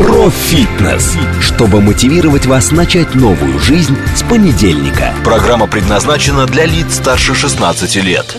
[0.00, 5.12] Про фитнес, чтобы мотивировать вас начать новую жизнь с понедельника.
[5.22, 8.34] Программа предназначена для лиц старше 16 лет.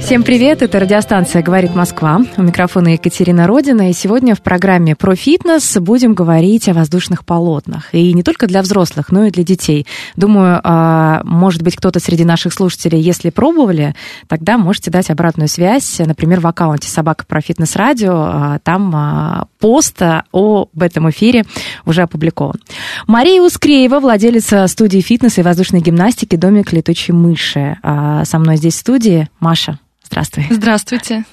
[0.00, 2.20] Всем привет, это радиостанция «Говорит Москва».
[2.36, 3.90] У микрофона Екатерина Родина.
[3.90, 7.94] И сегодня в программе про фитнес будем говорить о воздушных полотнах.
[7.94, 9.86] И не только для взрослых, но и для детей.
[10.16, 13.94] Думаю, а, может быть, кто-то среди наших слушателей, если пробовали,
[14.28, 18.14] тогда можете дать обратную связь, например, в аккаунте «Собака про фитнес радио».
[18.14, 21.44] А, там а, пост об этом эфире
[21.84, 22.60] уже опубликован.
[23.06, 27.76] Мария Ускреева, владелица студии фитнеса и воздушной гимнастики «Домик летучей мыши».
[27.82, 29.78] Со мной здесь в студии Маша.
[30.04, 30.46] Здравствуй.
[30.50, 31.24] Здравствуйте.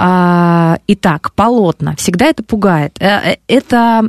[0.00, 1.96] А, итак, полотна.
[1.96, 2.92] Всегда это пугает.
[3.00, 4.08] Э, э, это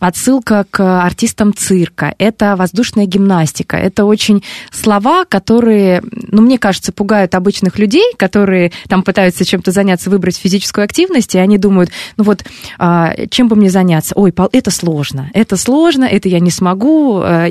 [0.00, 3.76] отсылка к артистам цирка, это воздушная гимнастика.
[3.76, 10.08] Это очень слова, которые, ну, мне кажется, пугают обычных людей, которые там пытаются чем-то заняться,
[10.08, 12.44] выбрать физическую активность, и они думают, ну вот,
[12.78, 14.14] а, чем бы мне заняться?
[14.16, 17.20] Ой, это сложно, это сложно, это я не смогу.
[17.20, 17.48] Э,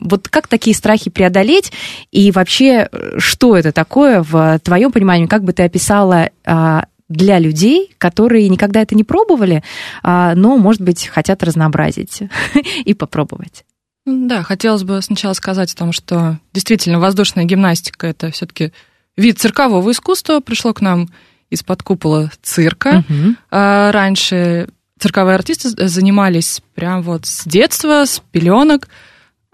[0.00, 1.70] вот как такие страхи преодолеть?
[2.12, 5.26] И вообще, что это такое в твоем понимании?
[5.26, 9.62] Как бы ты описала а, для людей, которые никогда это не пробовали,
[10.02, 12.22] а, но, может быть, хотят разнообразить
[12.84, 13.64] и попробовать.
[14.06, 18.72] Да, хотелось бы сначала сказать о том, что действительно воздушная гимнастика это все-таки
[19.16, 21.10] вид циркового искусства, пришло к нам
[21.50, 23.04] из-под купола цирка.
[23.08, 23.34] Угу.
[23.50, 28.88] Раньше цирковые артисты занимались прям вот с детства, с пеленок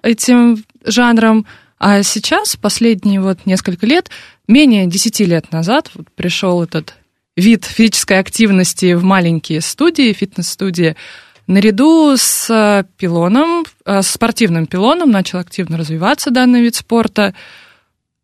[0.03, 1.47] этим жанром.
[1.79, 4.11] А сейчас, последние вот несколько лет,
[4.47, 6.95] менее 10 лет назад, вот пришел этот
[7.37, 10.97] вид физической активности в маленькие студии, фитнес-студии,
[11.47, 17.35] наряду с э, пилоном, э, с спортивным пилоном начал активно развиваться данный вид спорта.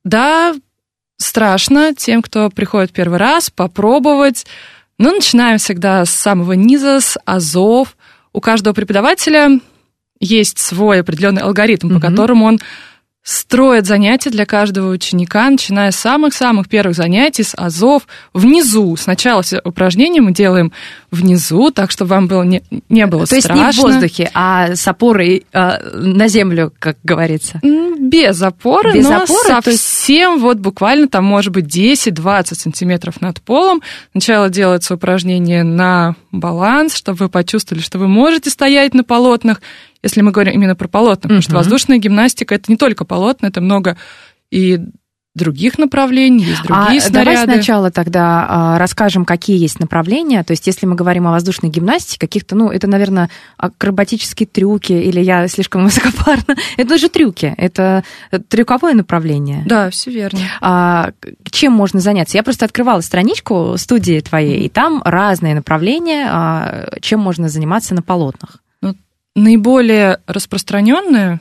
[0.03, 0.55] Да,
[1.19, 4.47] страшно тем, кто приходит первый раз, попробовать.
[4.99, 7.97] Но начинаем всегда с самого низа, с азов.
[8.33, 9.61] У каждого преподавателя
[10.21, 11.94] есть свой определенный алгоритм, mm-hmm.
[11.94, 12.61] по которому он
[13.22, 18.97] строят занятия для каждого ученика, начиная с самых-самых первых занятий, с азов, внизу.
[18.97, 20.72] Сначала все упражнения мы делаем
[21.10, 23.55] внизу, так, чтобы вам было не, не было То страшно.
[23.55, 27.61] То есть не в воздухе, а с опорой э, на землю, как говорится?
[27.62, 30.43] Без опоры, Без но опоры, совсем есть...
[30.43, 33.82] вот буквально там может быть 10-20 сантиметров над полом.
[34.12, 39.60] Сначала делается упражнение на баланс, чтобы вы почувствовали, что вы можете стоять на полотнах,
[40.03, 43.60] если мы говорим именно про полотна, потому что воздушная гимнастика это не только полотна, это
[43.60, 43.97] много
[44.50, 44.81] и
[45.34, 47.37] других направлений, есть другие а снаряды.
[47.37, 50.44] Давай сначала тогда а, расскажем, какие есть направления.
[50.44, 55.20] То есть, если мы говорим о воздушной гимнастике, каких-то, ну, это, наверное, акробатические трюки, или
[55.20, 56.56] я слишком высокопарна.
[56.76, 58.04] Это же трюки, это
[58.48, 59.62] трюковое направление.
[59.66, 60.41] Да, все верно.
[60.60, 61.12] А,
[61.50, 62.37] чем можно заняться?
[62.37, 68.03] Я просто открывала страничку студии твоей, и там разные направления, а, чем можно заниматься на
[68.03, 68.59] полотнах
[69.34, 71.41] наиболее распространенное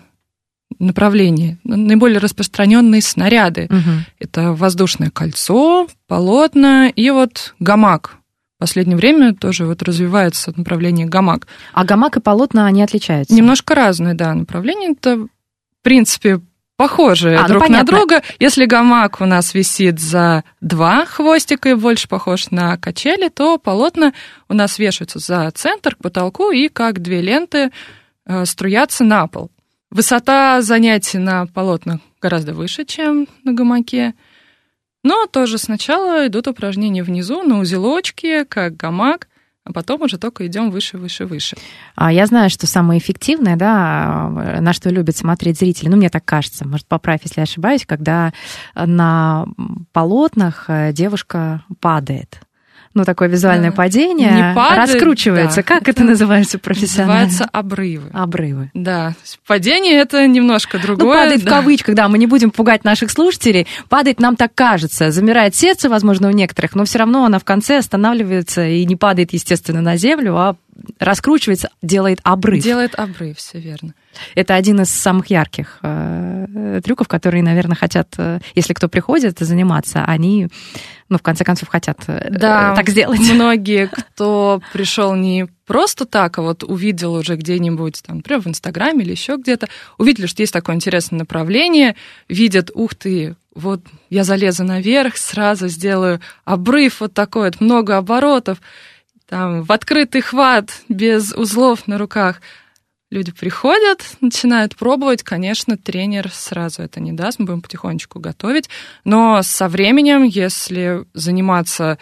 [0.79, 3.65] направление, наиболее распространенные снаряды.
[3.65, 3.91] Угу.
[4.19, 8.17] Это воздушное кольцо, полотна и вот гамак.
[8.57, 11.47] В последнее время тоже вот развивается направление гамак.
[11.73, 13.33] А гамак и полотна, они отличаются?
[13.33, 14.91] Немножко разные, да, направления.
[14.91, 15.27] Это, в
[15.81, 16.41] принципе,
[16.81, 18.23] похожие а, ну, друг ну, на друга.
[18.39, 24.13] Если гамак у нас висит за два хвостика и больше похож на качели, то полотна
[24.49, 27.69] у нас вешаются за центр к потолку и как две ленты
[28.25, 29.51] э, струятся на пол.
[29.91, 34.13] Высота занятий на полотнах гораздо выше, чем на гамаке.
[35.03, 39.27] Но тоже сначала идут упражнения внизу на узелочке, как гамак
[39.63, 41.55] а потом уже только идем выше, выше, выше.
[41.95, 46.25] А я знаю, что самое эффективное, да, на что любят смотреть зрители, ну, мне так
[46.25, 48.33] кажется, может, поправь, если ошибаюсь, когда
[48.73, 49.45] на
[49.93, 52.41] полотнах э, девушка падает
[52.93, 55.57] ну, такое визуальное падение, не падает, раскручивается.
[55.57, 55.63] Да.
[55.63, 57.25] Как это называется профессионально?
[57.25, 58.09] Называется обрывы.
[58.11, 58.71] Обрывы.
[58.73, 59.13] Да.
[59.47, 61.07] Падение это немножко ну, другое.
[61.07, 61.47] Ну, падает да.
[61.47, 63.67] в кавычках, да, мы не будем пугать наших слушателей.
[63.87, 65.11] Падает нам так кажется.
[65.11, 69.33] Замирает сердце, возможно, у некоторых, но все равно она в конце останавливается и не падает,
[69.33, 70.55] естественно, на землю, а
[70.99, 72.63] раскручивается, делает обрыв.
[72.63, 73.93] Делает обрыв, все верно.
[74.35, 80.03] Это один из самых ярких э, трюков, которые, наверное, хотят, э, если кто приходит заниматься,
[80.05, 80.49] они
[81.11, 83.19] ну, в конце концов, хотят э, да, так сделать.
[83.19, 89.03] Многие, кто пришел не просто так, а вот увидел уже где-нибудь, там, например, в Инстаграме
[89.03, 89.67] или еще где-то,
[89.97, 91.97] увидели, что есть такое интересное направление,
[92.29, 98.61] видят, ух ты, вот я залезу наверх, сразу сделаю обрыв вот такой, вот, много оборотов,
[99.27, 102.41] там, в открытый хват, без узлов на руках.
[103.11, 105.21] Люди приходят, начинают пробовать.
[105.21, 108.69] Конечно, тренер сразу это не даст, мы будем потихонечку готовить.
[109.03, 111.97] Но со временем, если заниматься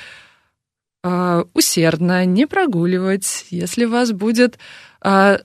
[1.04, 4.60] э, усердно, не прогуливать, если у вас будет
[5.04, 5.40] э,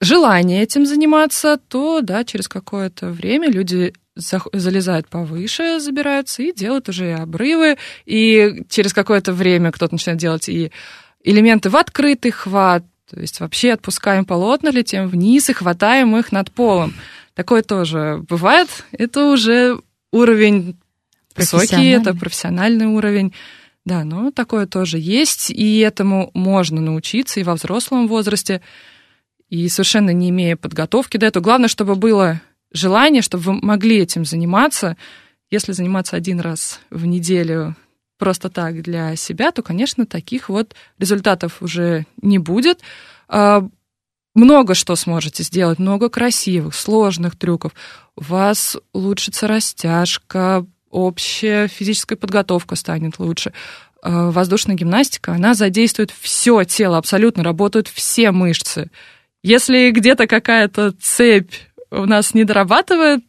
[0.00, 7.08] желание этим заниматься, то да, через какое-то время люди залезают повыше, забираются и делают уже
[7.08, 10.70] и обрывы, и через какое-то время кто-то начинает делать и
[11.24, 16.52] элементы в открытый хват, то есть вообще отпускаем полотна, летим вниз и хватаем их над
[16.52, 16.94] полом.
[17.34, 18.68] Такое тоже бывает.
[18.92, 19.80] Это уже
[20.12, 20.78] уровень
[21.34, 23.32] высокий, это профессиональный уровень.
[23.84, 28.60] Да, но такое тоже есть, и этому можно научиться и во взрослом возрасте,
[29.48, 31.42] и совершенно не имея подготовки до этого.
[31.42, 32.40] Главное, чтобы было
[32.72, 34.96] желание, чтобы вы могли этим заниматься.
[35.50, 37.74] Если заниматься один раз в неделю
[38.20, 42.80] просто так для себя, то, конечно, таких вот результатов уже не будет.
[43.28, 43.66] А,
[44.34, 47.72] много что сможете сделать, много красивых, сложных трюков.
[48.16, 53.52] У вас улучшится растяжка, общая физическая подготовка станет лучше.
[54.02, 58.90] А, воздушная гимнастика, она задействует все тело, абсолютно работают все мышцы.
[59.42, 61.54] Если где-то какая-то цепь
[61.90, 63.24] у нас не дорабатывает,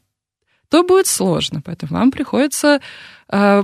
[0.69, 1.61] то будет сложно.
[1.63, 2.79] Поэтому вам приходится
[3.29, 3.63] э,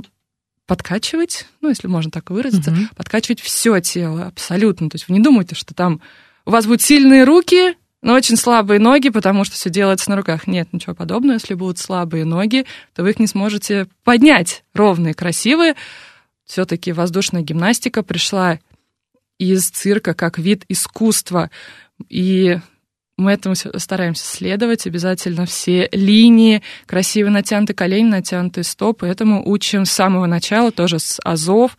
[0.67, 2.81] подкачивать, ну, если можно так выразиться, угу.
[2.95, 4.89] подкачивать все тело абсолютно.
[4.89, 6.01] То есть вы не думайте, что там
[6.45, 10.45] у вас будут сильные руки, но очень слабые ноги, потому что все делается на руках.
[10.45, 11.33] Нет, ничего подобного.
[11.33, 15.75] Если будут слабые ноги, то вы их не сможете поднять ровные, красивые.
[16.45, 18.59] Все-таки воздушная гимнастика пришла
[19.39, 21.49] из цирка как вид искусства.
[22.09, 22.59] И
[23.17, 29.07] мы этому стараемся следовать, обязательно все линии, красиво натянуты колени, натянутые стопы.
[29.07, 31.77] Этому учим с самого начала, тоже с азов.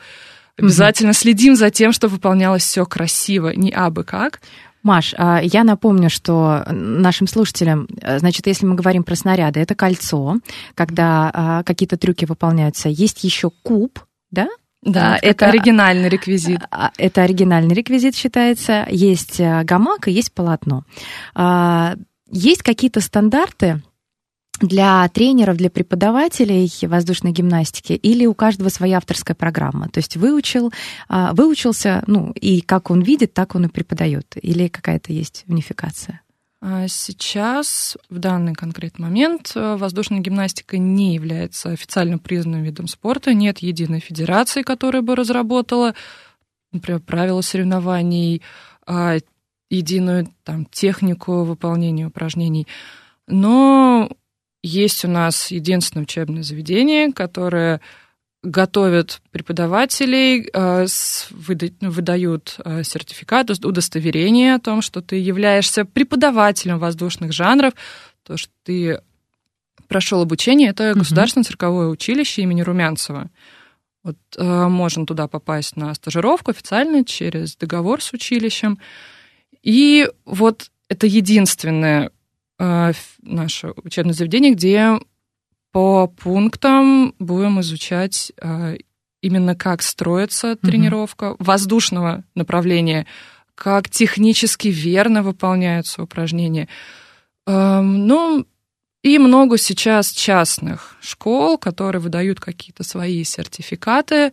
[0.58, 1.18] Обязательно угу.
[1.18, 4.40] следим за тем, чтобы выполнялось все красиво, не абы как.
[4.82, 9.74] Маш, а, я напомню, что нашим слушателям, э, значит, если мы говорим про снаряды, это
[9.74, 10.36] кольцо,
[10.74, 12.88] когда а, какие-то трюки выполняются.
[12.88, 14.00] Есть еще куб,
[14.30, 14.48] да?
[14.82, 16.60] Да, а, это оригинальный реквизит.
[16.70, 18.86] А, это оригинальный реквизит считается.
[18.90, 20.84] Есть э, гамак и есть полотно.
[21.34, 21.96] А,
[22.30, 23.82] есть какие-то стандарты
[24.60, 29.88] для тренеров, для преподавателей воздушной гимнастики или у каждого своя авторская программа?
[29.88, 30.72] То есть выучил,
[31.08, 34.34] выучился, ну, и как он видит, так он и преподает?
[34.42, 36.22] Или какая-то есть унификация?
[36.60, 43.32] А сейчас, в данный конкретный момент, э, воздушная гимнастика не является официально признанным видом спорта.
[43.32, 45.94] Нет единой федерации, которая бы разработала,
[46.72, 48.42] например, правила соревнований,
[48.86, 49.18] а,
[49.70, 52.66] единую там, технику выполнения упражнений.
[53.28, 54.10] Но
[54.62, 57.80] есть у нас единственное учебное заведение, которое
[58.42, 60.86] готовят преподавателей, э,
[61.80, 67.74] выдают э, сертификат, удостоверение о том, что ты являешься преподавателем воздушных жанров,
[68.22, 69.00] то, что ты
[69.88, 71.00] прошел обучение, это угу.
[71.00, 73.30] Государственное цирковое училище имени Румянцева.
[74.04, 78.78] Вот э, можно туда попасть на стажировку официально через договор с училищем.
[79.62, 82.10] И вот это единственное
[83.22, 84.98] наше учебное заведение, где
[85.72, 88.78] по пунктам будем изучать э,
[89.20, 93.06] именно как строится тренировка воздушного направления,
[93.54, 96.68] как технически верно выполняются упражнения.
[97.46, 98.46] Эм, ну,
[99.02, 104.32] и много сейчас частных школ, которые выдают какие-то свои сертификаты.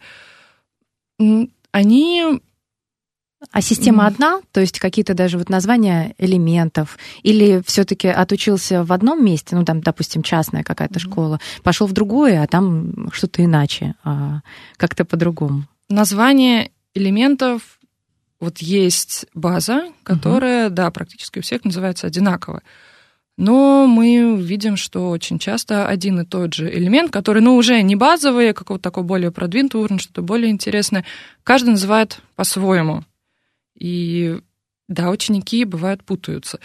[1.72, 2.42] Они
[3.52, 4.08] а система mm.
[4.08, 9.66] одна, то есть какие-то даже вот названия элементов, или все-таки отучился в одном месте, ну
[9.66, 11.04] там, допустим, частная какая-то mm.
[11.04, 14.42] школа, пошел в другое, а там что-то иначе, а
[14.78, 15.66] как-то по-другому.
[15.90, 17.80] Название элементов
[18.40, 20.74] вот есть база, которая, mm-hmm.
[20.74, 22.62] да, практически у всех называется одинаково.
[23.38, 27.96] Но мы видим, что очень часто один и тот же элемент, который, ну, уже не
[27.96, 31.06] базовый, а какого-то такого более продвинутого уровня, что-то более интересное,
[31.44, 33.04] каждый называет по-своему.
[33.78, 34.40] И
[34.88, 36.60] да, ученики бывают путаются.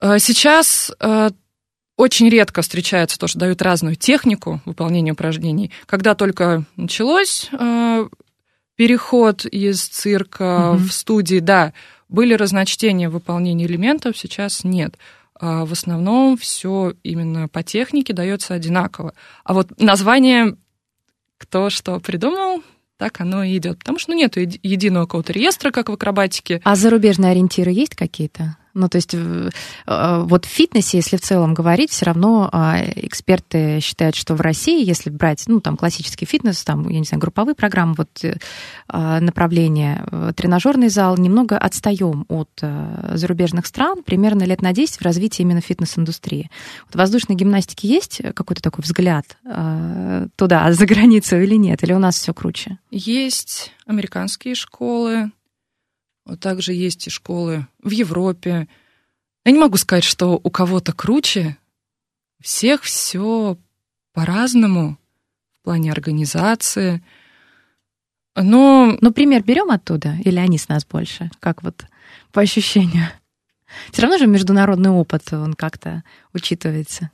[0.00, 1.30] А сейчас а,
[1.96, 5.70] очень редко встречается то, что дают разную технику выполнения упражнений.
[5.86, 8.08] Когда только началось а,
[8.76, 10.84] переход из цирка угу.
[10.84, 11.72] в студии, да,
[12.08, 14.96] были разночтения в выполнении элементов, сейчас нет.
[15.38, 19.12] В основном все именно по технике дается одинаково.
[19.44, 20.56] А вот название
[21.38, 22.62] кто что придумал,
[22.98, 23.78] так оно и идет.
[23.78, 26.60] Потому что ну, нет единого какого-то реестра, как в акробатике.
[26.64, 28.56] А зарубежные ориентиры есть какие-то?
[28.76, 29.50] Ну, то есть э,
[29.86, 34.86] вот в фитнесе, если в целом говорить, все равно а, эксперты считают, что в России,
[34.86, 38.36] если брать, ну, там, классический фитнес, там, я не знаю, групповые программы, вот э,
[38.88, 42.50] а, направление, э, тренажерный зал, немного отстаем от
[43.14, 46.50] зарубежных стран, примерно лет на 10 в развитии именно фитнес-индустрии.
[46.86, 49.38] Вот в воздушной гимнастике есть какой-то такой взгляд
[50.36, 51.82] туда, за границу или нет?
[51.82, 52.78] Или у нас все круче?
[52.90, 55.30] Есть американские школы,
[56.34, 58.68] также есть и школы в Европе.
[59.44, 61.56] Я не могу сказать, что у кого-то круче.
[62.40, 63.56] Всех все
[64.12, 64.98] по-разному
[65.60, 67.02] в плане организации.
[68.34, 68.98] Но...
[69.00, 71.30] Ну, пример берем оттуда, или они с нас больше?
[71.38, 71.84] Как вот
[72.32, 73.08] по ощущению?
[73.92, 76.02] Все равно же международный опыт, он как-то
[76.32, 77.10] учитывается.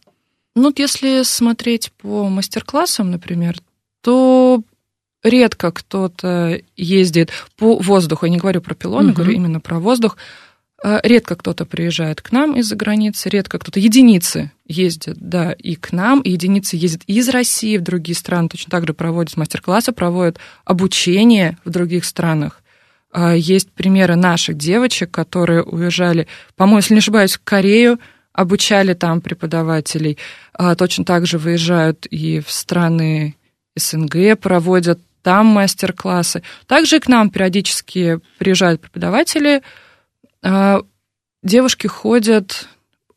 [0.55, 3.59] Ну, если смотреть по мастер-классам, например,
[4.03, 4.63] то
[5.23, 9.17] редко кто-то ездит по воздуху, я не говорю про пилоны, угу.
[9.17, 10.17] говорю именно про воздух,
[10.83, 15.93] а, редко кто-то приезжает к нам из-за границы, редко кто-то, единицы ездят, да, и к
[15.93, 20.39] нам, и единицы ездят из России в другие страны, точно так же проводят мастер-классы, проводят
[20.65, 22.63] обучение в других странах.
[23.13, 26.27] А, есть примеры наших девочек, которые уезжали,
[26.57, 28.01] по-моему, если не ошибаюсь, в Корею,
[28.33, 30.19] обучали там преподавателей.
[30.53, 33.37] А, точно так же выезжают и в страны
[33.77, 36.43] СНГ, проводят там мастер-классы.
[36.67, 39.63] Также к нам периодически приезжают преподаватели,
[40.43, 40.83] а,
[41.43, 42.69] девушки ходят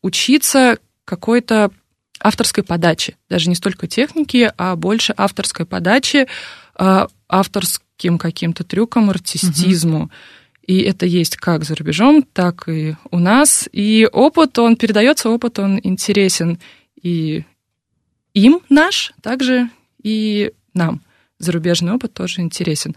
[0.02, 1.72] учиться какой-то
[2.20, 6.28] авторской подачи, даже не столько техники, а больше авторской подачи,
[6.76, 10.04] а, авторским каким-то трюкам, артистизму.
[10.04, 10.12] Угу.
[10.68, 13.70] И это есть как за рубежом, так и у нас.
[13.72, 16.60] И опыт, он передается, опыт, он интересен
[17.02, 17.44] и
[18.34, 19.70] им наш, также
[20.02, 21.02] и нам
[21.40, 22.96] зарубежный опыт тоже интересен.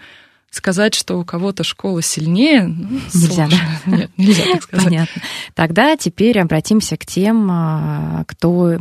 [0.50, 3.80] Сказать, что у кого-то школа сильнее, ну, нельзя, сложно.
[3.84, 3.96] да?
[3.96, 4.84] Нет, нельзя так сказать.
[4.86, 5.22] Понятно.
[5.54, 8.78] Тогда теперь обратимся к тем, а, кто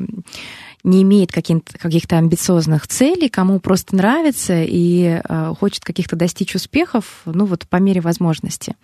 [0.88, 7.46] не имеет каких-то амбициозных целей, кому просто нравится и э, хочет каких-то достичь успехов, ну
[7.46, 8.76] вот по мере возможности.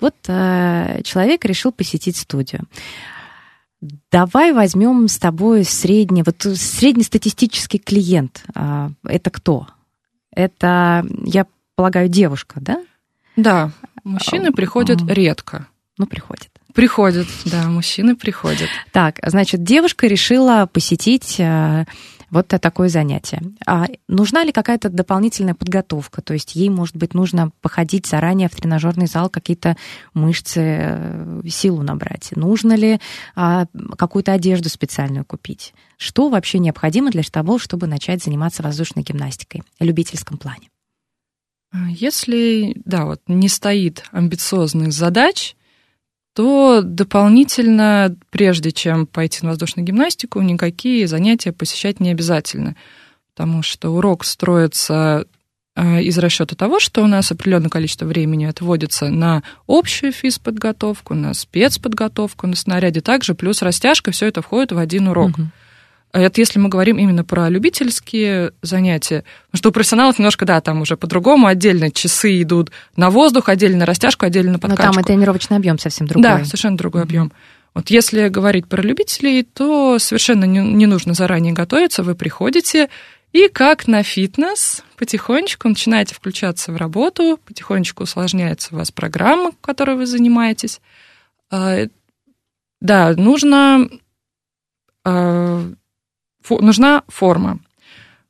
[0.00, 2.66] Вот э, человек решил посетить студию.
[4.10, 8.42] Давай возьмем с тобой средний, вот среднестатистический клиент.
[8.54, 9.66] А, это кто?
[10.34, 12.82] Это, я полагаю, девушка, да?
[13.36, 13.70] Да,
[14.04, 15.66] мужчины приходят редко.
[15.98, 16.48] Ну, приходят.
[16.74, 18.68] Приходят, да, мужчины приходят.
[18.92, 21.84] Так, значит, девушка решила посетить э,
[22.30, 23.42] вот такое занятие.
[23.66, 26.22] А нужна ли какая-то дополнительная подготовка?
[26.22, 29.76] То есть ей, может быть, нужно походить заранее в тренажерный зал, какие-то
[30.14, 32.30] мышцы, э, силу набрать?
[32.36, 33.00] Нужно ли
[33.34, 35.74] а, какую-то одежду специальную купить?
[35.96, 40.68] Что вообще необходимо для того, чтобы начать заниматься воздушной гимнастикой в любительском плане?
[41.88, 45.54] Если, да, вот не стоит амбициозных задач,
[46.34, 52.76] то дополнительно, прежде чем пойти на воздушную гимнастику, никакие занятия посещать не обязательно,
[53.34, 55.26] потому что урок строится
[55.74, 61.34] э, из расчета того, что у нас определенное количество времени отводится на общую физподготовку, на
[61.34, 65.30] спецподготовку, на снаряде также, плюс растяжка, все это входит в один урок.
[65.30, 65.48] Угу.
[66.12, 69.24] Это если мы говорим именно про любительские занятия.
[69.46, 71.46] Потому что у профессионалов немножко, да, там уже по-другому.
[71.46, 74.86] Отдельно часы идут на воздух, отдельно на растяжку, отдельно на подкачку.
[74.86, 76.22] Но там и тренировочный объем совсем другой.
[76.22, 77.04] Да, совершенно другой mm-hmm.
[77.04, 77.32] объем.
[77.74, 82.02] Вот если говорить про любителей, то совершенно не, не нужно заранее готовиться.
[82.02, 82.88] Вы приходите
[83.32, 89.96] и как на фитнес потихонечку начинаете включаться в работу, потихонечку усложняется у вас программа, которой
[89.96, 90.80] вы занимаетесь.
[91.50, 91.86] А,
[92.80, 93.88] да, нужно
[96.48, 97.58] а, нужна форма.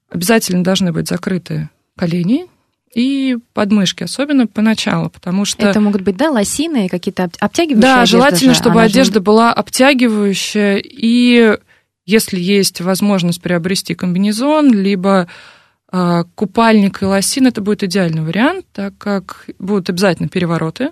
[0.09, 2.47] Обязательно должны быть закрыты колени
[2.95, 5.67] и подмышки, особенно поначалу, потому что...
[5.67, 9.21] Это могут быть, да, лосины и какие-то обтягивающие Да, желательно, же, чтобы одежда же...
[9.21, 11.57] была обтягивающая, и
[12.05, 15.29] если есть возможность приобрести комбинезон, либо
[15.93, 20.91] э, купальник и лосин, это будет идеальный вариант, так как будут обязательно перевороты,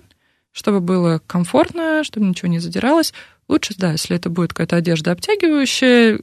[0.51, 3.13] чтобы было комфортно, чтобы ничего не задиралось.
[3.49, 6.19] Лучше, да, если это будет какая-то одежда обтягивающая,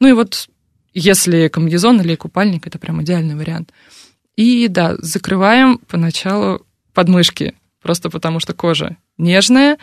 [0.00, 0.48] ну и вот
[0.94, 3.72] если комбинезон или купальник, это прям идеальный вариант.
[4.36, 9.78] И да, закрываем поначалу подмышки, просто потому что кожа нежная,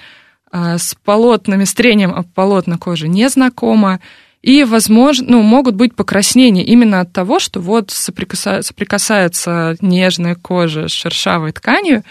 [0.52, 4.00] а с полотнами, с трением об полотна кожи не знакома,
[4.42, 10.88] и, возможно, ну, могут быть покраснения именно от того, что вот соприкасается, соприкасается нежная кожа
[10.88, 12.04] с шершавой тканью,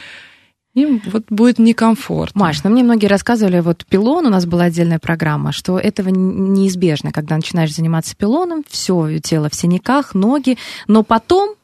[0.75, 2.40] им вот будет некомфортно.
[2.40, 7.12] Маш, ну мне многие рассказывали, вот пилон, у нас была отдельная программа, что этого неизбежно,
[7.12, 11.54] когда начинаешь заниматься пилоном, все тело в синяках, ноги, но потом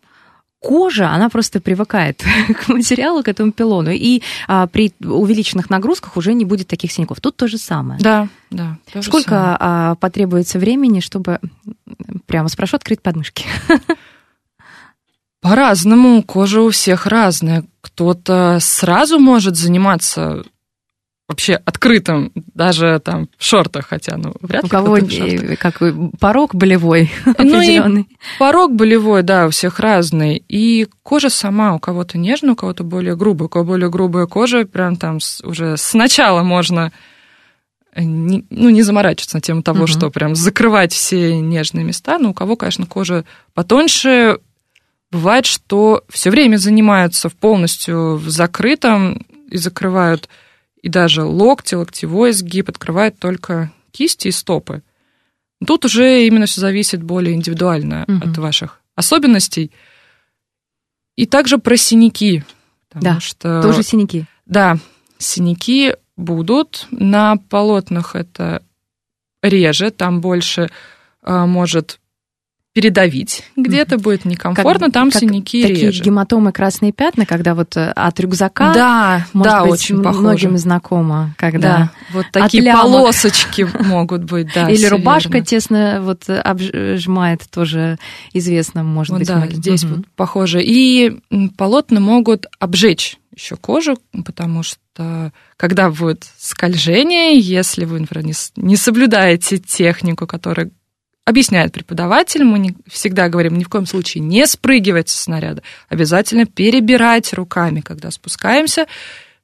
[0.60, 2.22] кожа, она просто привыкает
[2.60, 7.20] к материалу, к этому пилону, и а, при увеличенных нагрузках уже не будет таких синяков.
[7.20, 7.98] Тут то же самое.
[8.00, 8.78] Да, да.
[9.00, 9.56] Сколько самое.
[9.58, 11.40] а, потребуется времени, чтобы,
[12.26, 13.46] прямо спрошу, открыть подмышки?
[15.40, 17.64] По-разному, кожа у всех разная.
[18.00, 20.42] Кто-то сразу может заниматься
[21.28, 25.18] вообще открытым, даже там в шортах, хотя, ну, вряд У ли кого шортах.
[25.20, 25.82] э, как
[26.18, 28.08] порог болевой Ну определенный?
[28.38, 30.42] порог болевой, да, у всех разный.
[30.48, 33.46] И кожа сама у кого-то нежная, у кого-то более грубая.
[33.46, 36.92] У кого более грубая кожа, прям там уже сначала можно
[37.94, 39.86] э, не, ну, не заморачиваться на тему того, Мгм.
[39.88, 42.18] что прям закрывать все нежные места.
[42.18, 44.38] Но у кого, конечно, кожа потоньше,
[45.10, 50.28] бывает, что все время занимаются в полностью в закрытом и закрывают
[50.82, 54.82] и даже локти, локтевой сгиб, открывают только кисти и стопы.
[55.66, 58.30] Тут уже именно все зависит более индивидуально Мгм.
[58.30, 59.70] от ваших особенностей.
[61.16, 62.44] И также про синяки.
[62.94, 64.24] Да, что, Тоже синяки.
[64.46, 64.78] Да,
[65.18, 66.86] синяки будут.
[66.90, 68.62] На полотнах это
[69.42, 70.70] реже, там больше
[71.22, 71.99] а, может
[72.72, 76.02] передавить, где-то будет некомфортно, Как- там как синяки Такие реже.
[76.04, 80.20] гематомы, красные пятна, когда вот э, от рюкзака, Да, может да, быть, очень похоже.
[80.20, 81.90] многим знакомо, Да, когда...
[82.12, 82.82] вот такие лямок.
[82.82, 84.68] полосочки могут быть, да.
[84.70, 87.98] Или всё рубашка тесно вот обжимает, тоже
[88.32, 89.56] известно, может Вот быть, да, многим.
[89.56, 89.94] здесь Мгм.
[89.96, 90.62] вот похоже.
[90.62, 91.18] И
[91.56, 98.76] полотна могут обжечь еще кожу, потому что когда будет скольжение, если вы, например, не, не
[98.76, 100.70] соблюдаете технику, которая
[101.30, 106.46] объясняет преподаватель, мы не, всегда говорим, ни в коем случае не спрыгивать с снаряда, обязательно
[106.46, 108.86] перебирать руками, когда спускаемся.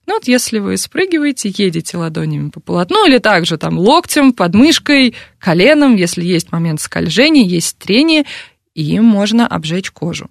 [0.06, 5.96] Ну вот если вы спрыгиваете, едете ладонями по полотну или также там локтем, подмышкой, коленом,
[5.96, 8.24] если есть момент скольжения, есть трение,
[8.74, 10.30] и можно обжечь кожу.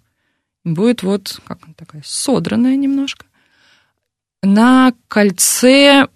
[0.64, 3.26] Будет вот как такая содранная немножко.
[4.42, 6.08] На кольце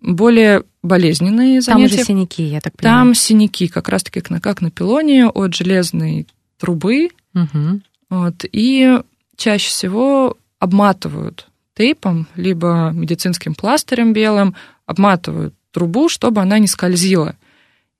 [0.00, 1.94] более болезненные Там занятия.
[1.96, 2.98] уже синяки, я так понимаю.
[3.00, 6.26] Там синяки, как раз-таки как на, пилоне от железной
[6.58, 7.10] трубы.
[7.34, 7.82] Мгм.
[8.10, 8.98] Вот, и
[9.36, 17.36] чаще всего обматывают тейпом, либо медицинским пластырем белым, обматывают трубу, чтобы она не скользила.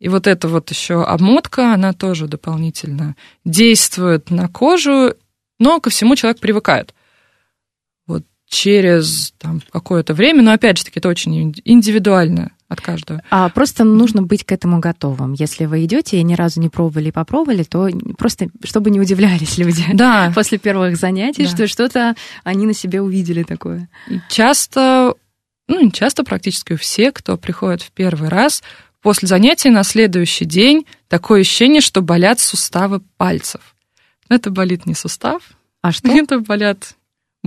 [0.00, 5.14] И вот эта вот еще обмотка, она тоже дополнительно действует на кожу,
[5.58, 6.94] но ко всему человек привыкает.
[8.06, 13.22] Вот через там, какое-то время, но опять же таки это очень ин- индивидуально от каждого.
[13.30, 15.32] А просто нужно быть к этому готовым.
[15.32, 19.56] Если вы идете и ни разу не пробовали и попробовали, то просто чтобы не удивлялись
[19.56, 19.84] люди.
[19.94, 21.48] Да, После первых занятий, Да.
[21.50, 23.88] что что-то они на себе увидели такое.
[24.28, 25.14] Часто,
[25.66, 28.62] ну, не часто, практически все, кто приходит в первый раз,
[29.00, 33.74] после занятия на следующий день такое ощущение, что болят суставы пальцев.
[34.28, 35.40] Но это болит не сустав,
[35.80, 36.08] А что?
[36.12, 36.96] это болят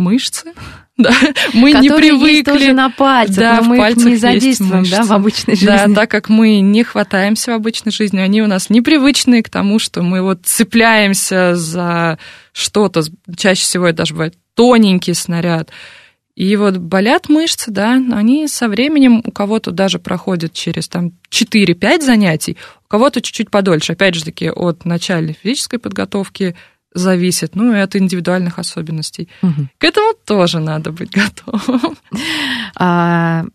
[0.01, 0.53] мышцы.
[0.97, 1.11] Да,
[1.53, 2.51] мы не Которые есть привыкли.
[2.51, 5.55] тоже на пальцах, Да, но в мы их пальцах не есть задействуем, да, в обычной
[5.55, 5.65] жизни.
[5.65, 9.79] Да, так как мы не хватаемся в обычной жизни, они у нас непривычные к тому,
[9.79, 12.19] что мы вот цепляемся за
[12.53, 13.01] что-то.
[13.35, 15.71] Чаще всего это даже бывает тоненький снаряд.
[16.35, 22.01] И вот болят мышцы, да, они со временем у кого-то даже проходят через там 4-5
[22.01, 23.93] занятий, у кого-то чуть-чуть подольше.
[23.93, 26.55] Опять же таки, от начальной физической подготовки
[26.93, 29.29] зависит, ну, и от индивидуальных особенностей.
[29.41, 29.69] Мгм.
[29.77, 31.97] К этому тоже надо быть готовым.
[32.75, 33.45] А,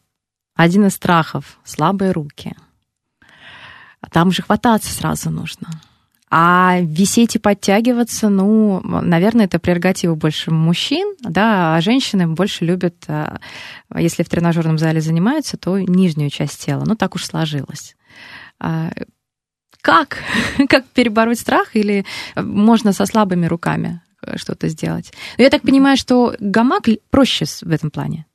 [0.54, 2.54] один из страхов– слабые руки.
[4.00, 5.68] А Там же хвататься сразу нужно.
[6.28, 12.96] А висеть и подтягиваться, ну, наверное, это прерогатива больше мужчин, да, а женщины больше любят,
[13.06, 13.38] а,
[13.94, 16.84] если в тренажерном зале занимаются, то нижнюю часть тела.
[16.84, 17.96] Ну, так уж сложилось.
[19.86, 20.18] Как?
[20.68, 21.76] Как перебороть страх?
[21.76, 25.12] Или можно со слабыми руками э, что-то сделать?
[25.38, 28.26] Но я так понимаю, что гамак проще в этом плане.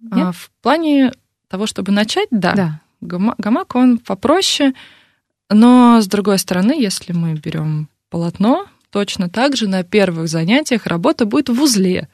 [0.00, 0.12] Нет?
[0.12, 1.12] А в плане
[1.48, 2.80] того, чтобы начать, да, Да.
[3.02, 4.72] Гама- Гамак, он попроще,
[5.50, 11.26] но с другой стороны, если мы берем полотно, точно так же на первых занятиях работа
[11.26, 12.08] будет в узле.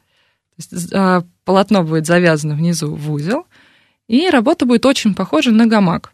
[0.59, 3.47] Есть, а, полотно будет завязано внизу в узел,
[4.09, 6.13] и работа будет очень похожа на гамак.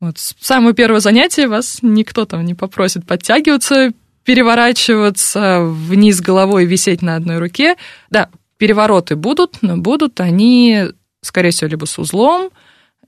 [0.00, 3.92] Вот самое первое занятие вас никто там не попросит подтягиваться,
[4.24, 7.76] переворачиваться вниз головой, висеть на одной руке.
[8.10, 10.84] Да, перевороты будут, но будут они,
[11.22, 12.50] скорее всего, либо с узлом,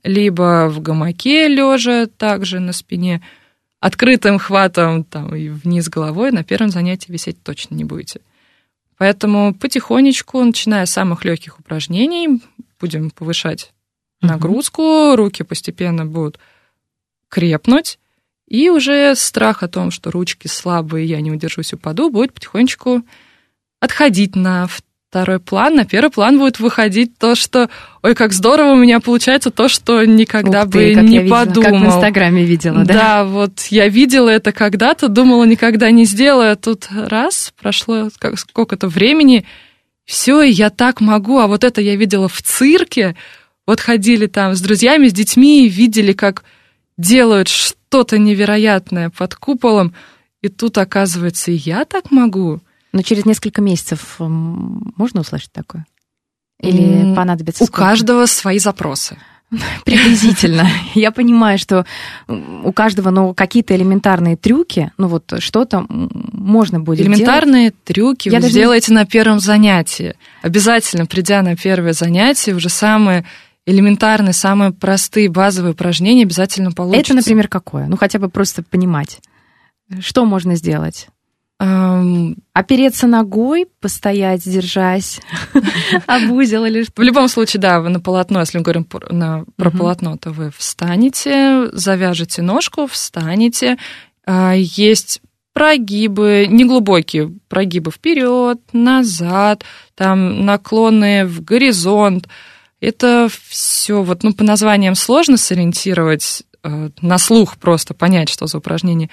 [0.03, 3.21] либо в гамаке лежа также на спине,
[3.79, 8.21] открытым хватом там, и вниз головой на первом занятии висеть точно не будете.
[8.97, 12.41] Поэтому потихонечку, начиная с самых легких упражнений,
[12.79, 13.71] будем повышать
[14.21, 16.37] нагрузку, руки постепенно будут
[17.31, 17.97] крепнуть,
[18.47, 23.01] и уже страх о том, что ручки слабые, я не удержусь, упаду, будет потихонечку
[23.79, 24.67] отходить на
[25.11, 25.75] второй план.
[25.75, 27.69] На первый план будет выходить то, что,
[28.03, 31.45] ой, как здорово у меня получается то, что никогда Ух ты, бы не я видела,
[31.45, 31.63] подумал.
[31.63, 32.93] Как в Инстаграме видела, да?
[32.93, 38.89] Да, вот я видела это когда-то, думала, никогда не сделаю, а тут раз, прошло сколько-то
[38.89, 39.45] времени,
[40.05, 43.15] все, я так могу, а вот это я видела в цирке,
[43.65, 46.43] вот ходили там с друзьями, с детьми, видели, как
[47.01, 49.93] делают что-то невероятное под куполом,
[50.41, 52.59] и тут, оказывается, и я так могу.
[52.93, 55.85] Но через несколько месяцев можно услышать такое?
[56.59, 57.81] Или М, понадобится У сколько?
[57.81, 59.17] каждого свои запросы.
[59.85, 60.67] Приблизительно.
[60.95, 61.85] Я понимаю, что
[62.27, 67.19] у каждого, ну, какие-то элементарные трюки, ну, вот что-то можно будет делать.
[67.19, 70.15] Элементарные трюки Я вы даже сделаете на первом занятии.
[70.41, 73.25] Обязательно, придя на первое занятие, уже самые
[73.71, 77.13] элементарные, самые простые базовые упражнения обязательно получится.
[77.13, 77.87] Это, например, какое?
[77.87, 79.19] Ну, хотя бы просто понимать.
[79.99, 81.07] Что можно сделать?
[81.59, 85.21] Эм, Опереться ногой, постоять, держась,
[86.07, 86.93] об узел или что?
[86.95, 91.69] В любом случае, да, вы на полотно, если мы говорим про, полотно, то вы встанете,
[91.71, 93.77] завяжете ножку, встанете.
[94.25, 95.21] А, Есть
[95.53, 99.63] прогибы, неглубокие прогибы вперед, назад,
[99.95, 102.27] там наклоны в горизонт.
[102.81, 108.57] Это все вот, ну, по названиям сложно сориентировать, э, на слух просто понять, что за
[108.57, 109.09] упражнение.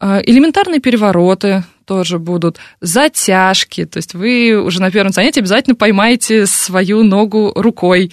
[0.00, 6.46] А, Элементарные перевороты тоже будут, затяжки, то есть вы уже на первом занятии обязательно поймаете
[6.46, 8.12] свою ногу рукой.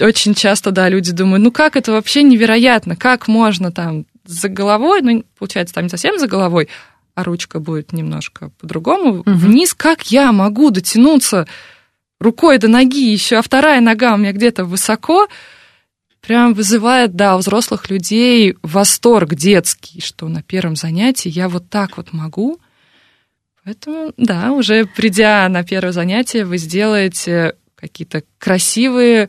[0.00, 5.02] Очень часто, да, люди думают, ну как это вообще невероятно, как можно там за головой,
[5.02, 6.68] ну, получается, там не совсем за головой,
[7.14, 9.36] а ручка будет немножко по-другому, Мгм.
[9.36, 11.46] вниз, как я могу дотянуться
[12.22, 15.28] рукой до ноги еще, а вторая нога у меня где-то высоко,
[16.20, 21.96] прям вызывает, да, у взрослых людей восторг детский, что на первом занятии я вот так
[21.96, 22.58] вот могу.
[23.64, 29.28] Поэтому, да, уже придя на первое занятие, вы сделаете какие-то красивые,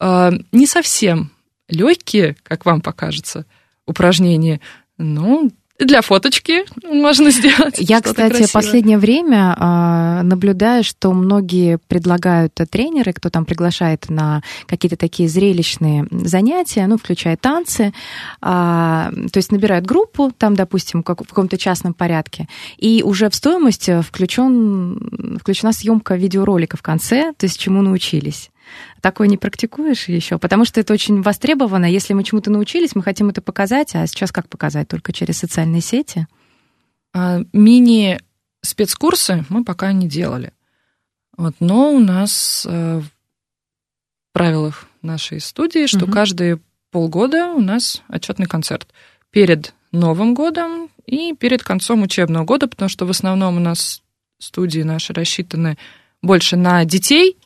[0.00, 1.32] э, не совсем
[1.68, 3.46] легкие, как вам покажется,
[3.86, 4.60] упражнения,
[4.98, 7.76] ну, для фоточки можно сделать.
[7.78, 8.48] Я, кстати, красивое.
[8.52, 15.28] последнее время а, наблюдаю, что многие предлагают э, тренеры, кто там приглашает на какие-то такие
[15.28, 17.92] зрелищные занятия, ну, включая танцы,
[18.40, 23.34] а, то есть набирают группу, там, допустим, как, в каком-то частном порядке, и уже в
[23.34, 28.50] стоимость включен, включена съемка видеоролика в конце, то есть чему научились.
[29.00, 30.38] Такое не практикуешь еще?
[30.38, 31.86] Потому что это очень востребовано.
[31.86, 34.88] Если мы чему-то научились, мы хотим это показать, а сейчас как показать?
[34.88, 36.26] Только через социальные сети?
[37.14, 40.52] А, Мини-спецкурсы мы пока не делали.
[41.36, 43.08] Вот, но у нас э, в
[44.32, 46.12] правилах нашей студии, что Мгм.
[46.12, 46.58] каждые
[46.90, 48.88] полгода у нас отчетный концерт
[49.30, 54.02] перед Новым годом и перед концом учебного года, потому что в основном у нас
[54.38, 55.78] студии наши рассчитаны
[56.22, 57.36] больше на детей,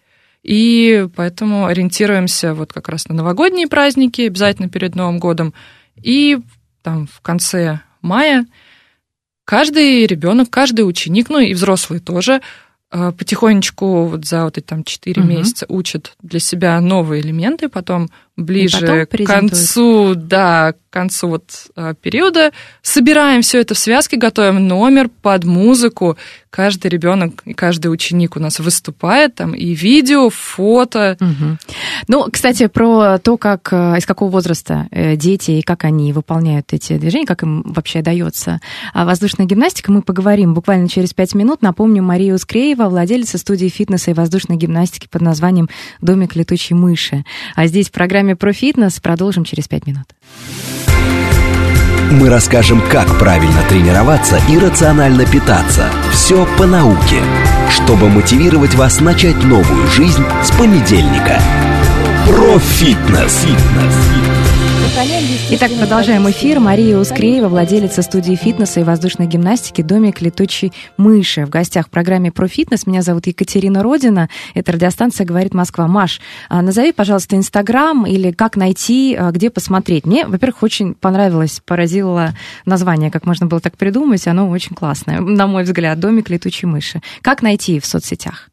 [0.42, 5.54] и поэтому ориентируемся вот как раз на новогодние праздники, обязательно перед Новым годом,
[5.96, 6.38] и
[6.82, 8.46] там в конце мая
[9.44, 12.40] каждый ребенок, каждый ученик, ну и взрослые тоже,
[12.90, 15.30] э, потихонечку вот за вот эти там 4 Мгм.
[15.30, 21.44] месяца учат для себя новые элементы, потом ближе к концу, да, к концу вот
[21.76, 26.16] э, периода собираем все это в связке, готовим номер под музыку.
[26.50, 31.16] Каждый ребенок и каждый ученик у нас выступает там и видео, фото.
[31.18, 31.58] Мгм.
[32.08, 36.72] Ну, кстати, про то, как э, из какого возраста э, дети и как они выполняют
[36.72, 38.60] эти движения, как им вообще дается
[38.92, 41.62] а, воздушная гимнастика, мы поговорим буквально через пять минут.
[41.62, 45.70] Напомню, Мария Ускреева, владелица студии фитнеса и воздушной гимнастики под названием
[46.02, 47.24] «Домик летучей мыши».
[47.54, 47.92] А здесь в
[48.22, 50.06] программе про фитнес продолжим через пять минут.
[52.12, 55.88] Мы расскажем, как правильно тренироваться и рационально питаться.
[56.12, 57.20] Все по науке,
[57.70, 61.40] чтобы мотивировать вас начать новую жизнь с понедельника.
[62.28, 63.44] Про фитнес.
[64.94, 66.60] Итак, продолжаем эфир.
[66.60, 71.46] Мария Ускреева, владелица студии фитнеса и воздушной гимнастики «Домик летучей мыши».
[71.46, 72.86] В гостях в программе «Про фитнес».
[72.86, 74.28] Меня зовут Екатерина Родина.
[74.52, 75.88] Это радиостанция «Говорит Москва».
[75.88, 80.04] Маш, а, назови, пожалуйста, Инстаграм или как найти, а, где посмотреть.
[80.04, 82.34] Мне, во-первых, очень понравилось, поразило
[82.66, 84.28] название, как можно было так придумать.
[84.28, 85.98] Оно очень классное, на мой взгляд.
[86.00, 87.00] «Домик летучей мыши».
[87.22, 88.50] Как найти в соцсетях?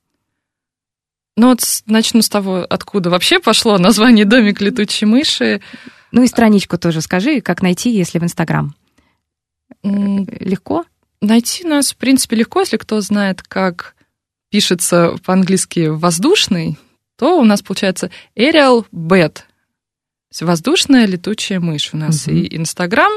[1.35, 5.59] Ну вот начну с того, откуда вообще пошло название «Домик летучей мыши».
[6.11, 8.73] Ну и страничку тоже скажи, как найти, если в Инстаграм.
[9.83, 10.85] Легко?
[11.21, 13.95] Найти нас, в принципе, легко, если кто знает, как
[14.49, 16.77] пишется по-английски «воздушный»,
[17.17, 19.39] то у нас получается aerial bat,
[20.31, 21.89] есть воздушная летучая мышь.
[21.93, 22.35] У нас Мгм.
[22.35, 23.11] и Инстаграм,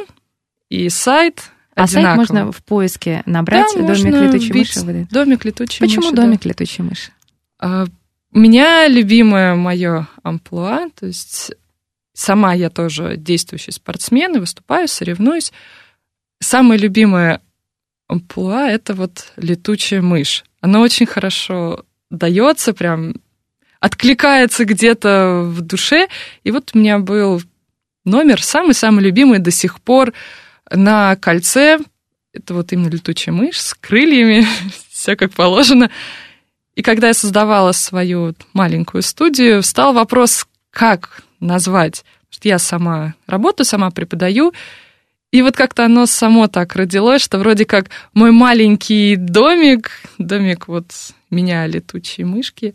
[0.69, 2.17] и сайт, А сайт одинаково.
[2.21, 5.07] можно в поиске набрать Да, домик летучей мыши.
[5.11, 6.23] Домик летучей Почему мыши, да.
[6.23, 7.13] домик летучей мыши?
[7.61, 7.87] А,
[8.35, 11.53] У меня любимое мое амплуа, то есть
[12.15, 15.53] сама я тоже действующий спортсмен и выступаю, соревнуюсь.
[16.41, 17.41] Самое любимое
[18.09, 20.45] амплуа— это вот летучая мышь.
[20.61, 23.15] Она очень хорошо дается, прям
[23.81, 26.09] откликается где-то в душе.
[26.45, 27.43] И вот у меня был
[28.05, 30.13] номер самый-самый любимый до сих пор
[30.71, 31.79] на кольце.
[32.33, 34.47] Это вот именно летучая мышь с крыльями,
[34.91, 35.91] все как положено.
[36.75, 42.05] И когда я создавала свою маленькую студию, встал вопрос, как назвать.
[42.31, 44.53] Что я сама работаю, сама преподаю.
[45.33, 50.87] И вот как-то оно само так родилось, что вроде как мой маленький домик, домик вот
[51.31, 52.75] меня, летучие мышки,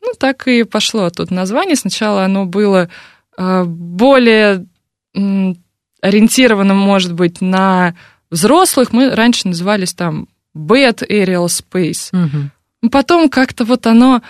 [0.00, 1.76] ну, так и пошло тут название.
[1.76, 2.88] Сначала оно было
[3.36, 4.66] э, более
[6.00, 7.94] ориентировано, может быть, на
[8.30, 8.92] взрослых.
[8.92, 12.08] Мы раньше назывались там Bed Aerial Space.
[12.82, 14.22] Ну, Потом как-то вот оно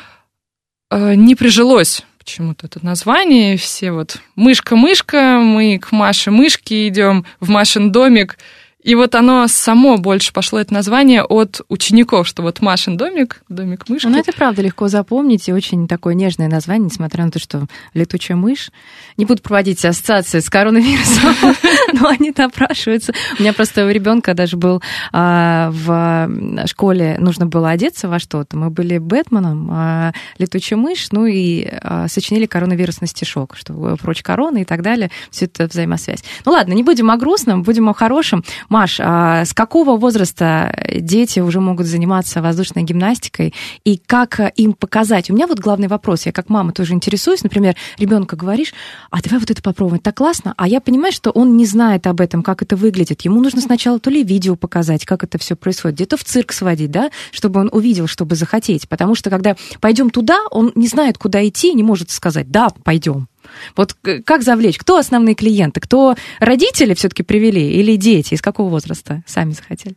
[0.90, 3.56] э, не прижилось почему-то это название.
[3.56, 8.38] Все вот мышка-мышка, мы к Маше-мышке идем в Машин домик.
[8.85, 13.88] И вот оно само больше пошло, это название, от учеников, что вот Машин домик, домик
[13.88, 14.07] мышки.
[14.07, 18.37] Ну, это правда легко запомнить и очень такое нежное название, несмотря на то, что летучая
[18.37, 18.70] мышь.
[19.16, 21.35] Не буду проводить ассоциации с коронавирусом,
[21.94, 23.14] но они напрашиваются.
[23.38, 28.59] У меня просто у ребенка даже был а, в школе, нужно было одеться во что-то.
[28.59, 34.61] Мы были Бэтменом, а, летучая мышь, ну и а, сочинили коронавирусный стишок, что прочь короны
[34.61, 35.11] и так далее.
[35.31, 36.23] Все это взаимосвязь.
[36.44, 38.44] Ну ладно, не будем о грустном, будем о хорошем.
[38.74, 45.30] Маш, а с какого возраста дети уже могут заниматься воздушной гимнастикой и как им показать?
[45.30, 48.74] У меня вот главный вопрос, я как мама тоже интересуюсь, например, ребенка говоришь,
[49.12, 52.20] а давай вот это попробуем, так классно, а я понимаю, что он не знает об
[52.20, 53.22] этом, как это выглядит.
[53.22, 56.90] Ему нужно сначала то ли видео показать, как это все происходит, где-то в цирк сводить,
[56.90, 58.88] да, чтобы он увидел, чтобы захотеть.
[58.88, 63.28] Потому что когда пойдем туда, он не знает, куда идти, не может сказать, да, пойдем.
[63.76, 64.78] Вот как завлечь?
[64.78, 65.80] Кто основные клиенты?
[65.80, 68.35] Кто родители все-таки привели или дети?
[68.35, 69.96] Из какого возраста сами захотели?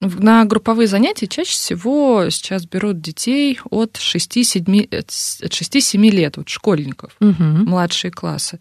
[0.00, 7.42] На групповые занятия чаще всего сейчас берут детей от 6-7 лет, вот школьников, угу.
[7.42, 8.60] младшие классы.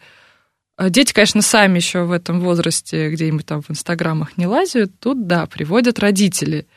[0.77, 5.45] Дети, конечно, сами еще в этом возрасте где-нибудь там в инстаграмах не лазят, тут, да,
[5.45, 6.67] приводят родители.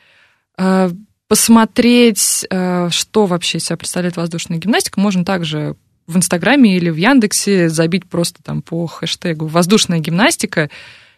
[1.27, 5.75] Посмотреть, что вообще себя представляет воздушная гимнастика, можно также
[6.07, 10.69] в Инстаграме или в Яндексе забить просто там по хэштегу «воздушная гимнастика»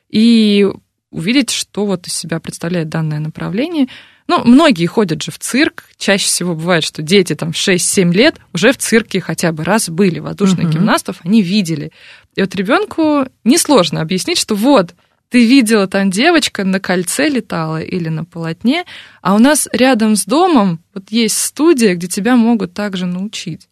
[0.10, 0.68] и
[1.12, 3.88] увидеть, что вот из себя представляет данное направление.
[4.28, 5.86] Ну, многие ходят же в цирк.
[5.98, 9.90] Чаще всего бывает, что дети там в 6-7 лет уже в цирке хотя бы раз
[9.90, 10.20] были.
[10.20, 10.74] Воздушных uh-huh.
[10.74, 11.92] гимнастов они видели.
[12.36, 14.94] И вот ребенку несложно объяснить, что вот,
[15.30, 18.86] ты видела там девочка на кольце летала или на полотне,
[19.22, 23.68] а у нас рядом с домом вот есть студия, где тебя могут также научить.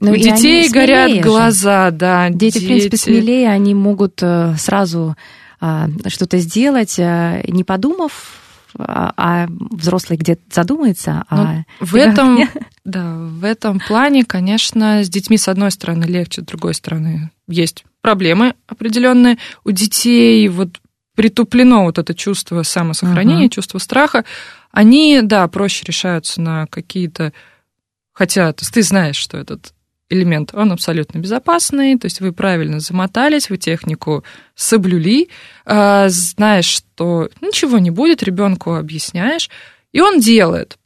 [0.00, 1.20] Ну, У детей горят же.
[1.20, 2.28] глаза, да.
[2.30, 4.22] Дети, дети, в принципе, смелее, они могут
[4.56, 5.16] сразу
[5.60, 8.38] что-то сделать, не подумав,
[8.76, 11.24] а взрослый где-то задумается.
[11.30, 12.38] Ну, а в этом,
[12.84, 17.84] да, в этом плане, конечно, с детьми с одной стороны легче, с другой стороны есть
[18.02, 19.38] проблемы определенные.
[19.64, 20.80] У детей вот
[21.14, 23.54] притуплено вот это чувство самосохранения, uh-huh.
[23.54, 24.24] чувство страха.
[24.70, 27.32] Они, да, проще решаются на какие-то,
[28.12, 29.72] хотя ты знаешь, что этот
[30.10, 35.28] элемент, он абсолютно безопасный, то есть вы правильно замотались, вы технику соблюли,
[35.66, 39.50] знаешь, что ничего не будет, ребенку объясняешь,
[39.92, 40.78] и он делает.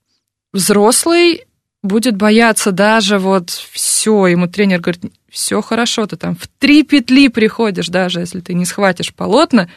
[0.53, 1.45] Взрослый
[1.83, 7.29] будет бояться даже вот все, ему тренер говорит, все хорошо, ты там в три петли
[7.29, 9.69] приходишь, даже если ты не схватишь полотна,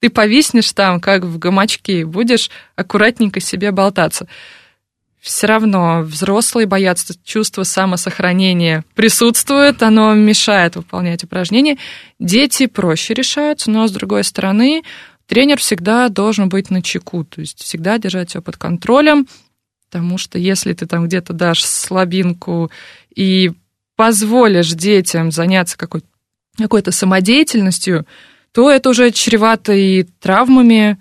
[0.00, 4.26] ты повиснешь там, как в гамачке, и будешь аккуратненько себе болтаться
[5.22, 11.78] все равно взрослые боятся, чувство самосохранения присутствует, оно мешает выполнять упражнения.
[12.18, 14.82] Дети проще решаются, но с другой стороны,
[15.26, 19.28] тренер всегда должен быть на чеку, то есть всегда держать все под контролем,
[19.88, 22.72] потому что если ты там где-то дашь слабинку
[23.14, 23.52] и
[23.94, 26.02] позволишь детям заняться какой-
[26.58, 28.06] какой-то самодеятельностью,
[28.50, 30.98] то это уже чревато и травмами,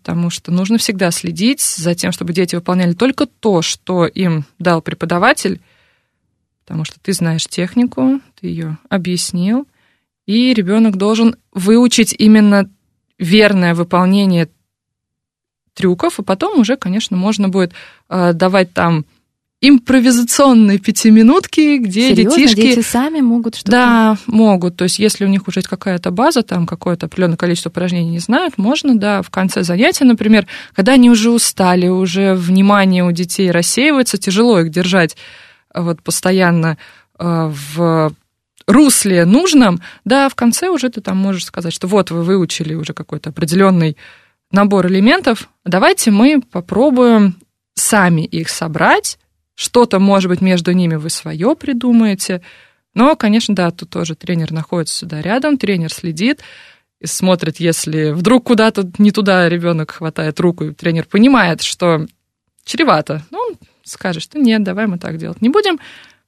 [0.00, 4.80] потому что нужно всегда следить за тем, чтобы дети выполняли только то, что им дал
[4.82, 5.60] преподаватель,
[6.64, 9.68] потому что ты знаешь технику, ты ее объяснил,
[10.26, 12.68] и ребенок должен выучить именно
[13.18, 14.48] верное выполнение
[15.74, 17.72] трюков, и потом уже, конечно, можно будет
[18.08, 19.04] давать там
[19.62, 22.38] импровизационные пятиминутки, где Серьезно?
[22.38, 22.60] детишки...
[22.60, 23.70] дети сами могут что-то?
[23.70, 24.76] Да, могут.
[24.76, 28.18] То есть, если у них уже есть какая-то база, там какое-то определенное количество упражнений не
[28.20, 33.50] знают, можно, да, в конце занятия, например, когда они уже устали, уже внимание у детей
[33.50, 35.16] рассеивается, тяжело их держать
[35.74, 36.78] э, вот постоянно
[37.18, 38.14] э, в
[38.66, 42.94] русле нужном, да, в конце уже ты там можешь сказать, что вот вы выучили уже
[42.94, 43.98] какой-то определенный
[44.52, 47.36] набор элементов, давайте мы попробуем
[47.74, 49.18] сами их собрать,
[49.60, 52.40] что-то, может быть, между ними вы свое придумаете.
[52.94, 56.40] Но, конечно, да, тут тоже тренер находится сюда рядом, тренер следит
[56.98, 62.06] и смотрит, если вдруг куда-то не туда ребенок хватает руку, и тренер понимает, что
[62.64, 65.78] чревато, ну, он скажет, что нет, давай мы так делать не будем,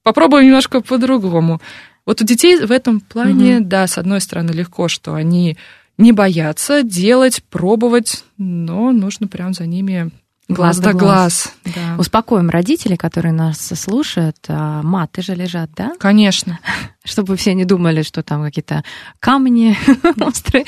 [0.02, 1.62] попробуем немножко по-другому.
[2.04, 3.64] Вот у детей в этом плане, угу.
[3.64, 5.56] да, с одной стороны, легко, что они
[5.96, 10.10] не боятся делать, пробовать, но нужно прям за ними
[10.54, 11.02] Глаз, да глаз.
[11.02, 11.54] глаз.
[11.64, 11.96] Да.
[11.98, 14.36] Успокоим родителей, которые нас слушают.
[14.48, 15.92] А, маты же лежат, да?
[15.98, 16.58] Конечно.
[17.04, 18.84] Чтобы все не думали, что там какие-то
[19.18, 19.76] камни
[20.20, 20.64] острые,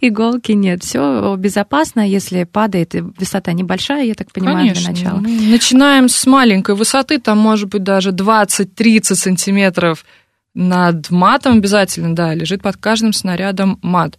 [0.00, 0.52] иголки.
[0.52, 2.08] Нет, все безопасно.
[2.08, 4.92] Если падает, высота небольшая, я так понимаю, Конечно.
[4.92, 5.18] для начала.
[5.20, 10.04] Начинаем с маленькой высоты, там может быть даже 20-30 сантиметров
[10.56, 14.16] над матом обязательно, да, лежит под каждым снарядом мат.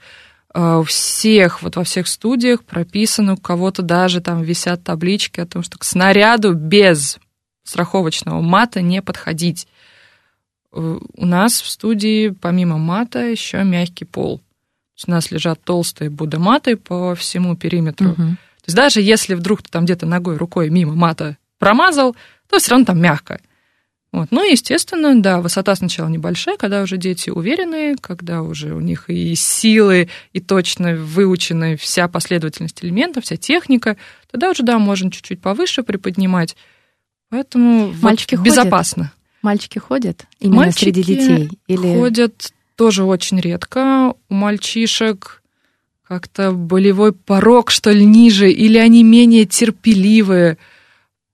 [0.59, 5.45] А, у всех, вот во всех студиях прописано, у кого-то даже там висят таблички о
[5.45, 7.19] том, что к снаряду без
[7.63, 9.67] страховочного мата не подходить.
[10.73, 14.41] Э, у нас в студии помимо мата еще мягкий пол.
[15.07, 18.13] у нас лежат толстые будоматы по всему периметру.
[18.13, 18.15] Угу.
[18.15, 22.15] То есть даже если вдруг ты там где-то ногой, рукой мимо мата промазал,
[22.49, 23.39] то все равно там мягко.
[24.13, 24.29] Вот.
[24.31, 29.35] Ну, естественно, да, высота сначала небольшая, когда уже дети уверены, когда уже у них и
[29.35, 33.97] силы, и точно выучена вся последовательность элементов, вся техника,
[34.31, 36.55] тогда уже, да, можно чуть-чуть повыше приподнимать.
[37.29, 39.03] Поэтому Мальчики вот безопасно.
[39.03, 39.17] Ходят?
[39.41, 41.49] Мальчики ходят именно Мальчики среди детей?
[41.67, 41.97] Или...
[41.99, 44.13] ходят тоже очень редко.
[44.29, 45.43] У мальчишек
[46.07, 50.57] как-то болевой порог, что ли, ниже, или они менее терпеливые,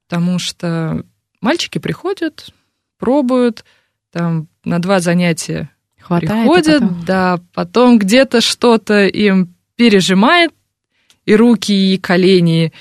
[0.07, 1.05] потому что
[1.41, 2.49] мальчики приходят,
[2.97, 3.65] пробуют,
[4.11, 7.03] там на два занятия Хватает приходят, потом...
[7.05, 10.51] да, потом где-то что-то им пережимает,
[11.25, 12.73] и руки, и колени,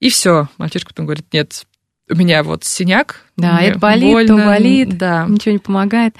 [0.00, 0.48] и все.
[0.58, 1.66] Мальчишка потом говорит, нет,
[2.08, 3.24] у меня вот синяк.
[3.36, 5.26] Да, это болит, больно, то болит, да.
[5.28, 6.14] ничего не помогает.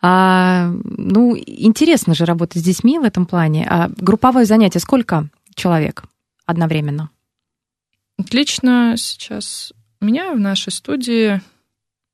[0.00, 3.66] А, ну, интересно же работать с детьми в этом плане.
[3.68, 6.04] А групповое занятие сколько человек
[6.44, 7.10] одновременно?
[8.18, 8.94] Отлично.
[8.96, 11.40] Сейчас у меня в нашей студии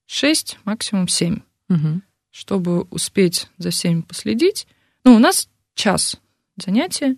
[0.07, 1.41] 6, максимум 7.
[1.69, 2.01] Угу.
[2.31, 4.67] Чтобы успеть за всеми последить.
[5.05, 6.17] Ну, у нас час
[6.57, 7.17] занятия.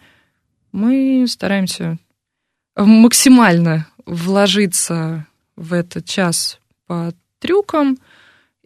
[0.73, 1.99] Мы стараемся
[2.77, 7.99] максимально вложиться в этот час по трюкам.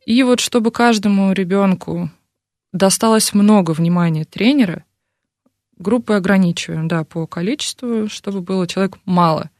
[0.04, 2.10] И вот чтобы каждому ребенку
[2.72, 4.84] досталось много внимания тренера,
[5.76, 9.50] группы ограничиваем, да, по количеству, чтобы было человек мало.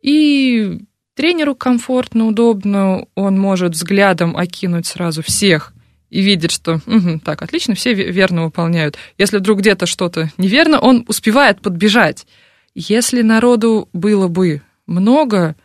[0.00, 0.80] И
[1.14, 5.72] Тренеру комфортно, удобно, он может взглядом окинуть сразу всех
[6.10, 8.96] и видит, что угу, так, отлично, все верно выполняют.
[9.18, 12.26] Если вдруг где-то что-то неверно, он успевает подбежать.
[12.74, 15.56] Если народу было бы много,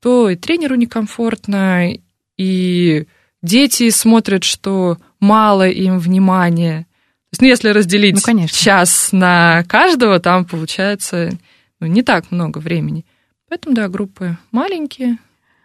[0.00, 1.92] то и тренеру некомфортно,
[2.36, 3.06] и
[3.42, 6.86] дети смотрят, что мало им внимания.
[7.30, 11.30] То есть, ну, если разделить ну, час на каждого, там получается
[11.80, 13.04] ну, не так много времени.
[13.48, 15.18] Поэтому, да, группы маленькие.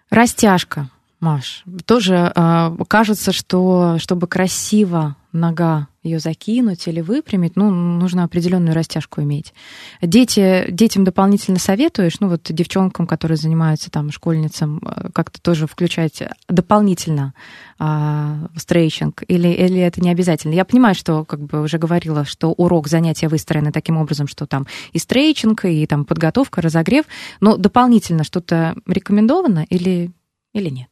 [0.10, 0.90] Растяжка,
[1.22, 1.64] Маш.
[1.86, 9.22] Тоже э, кажется, что чтобы красиво нога ее закинуть или выпрямить, ну, нужно определенную растяжку
[9.22, 9.54] иметь.
[10.02, 16.24] Дети, детям дополнительно советуешь, ну, вот девчонкам, которые занимаются там, школьницам, э, как-то тоже включать
[16.50, 17.36] дополнительно
[17.78, 20.56] а, стрейчинг, или, или это не обязательно?
[20.56, 24.66] Я понимаю, что, как бы уже говорила, что урок, занятия выстроены таким образом, что там
[24.92, 27.06] и стрейчинг, и там подготовка, разогрев,
[27.42, 30.12] но дополнительно что-то рекомендовано или,
[30.54, 30.91] или нет?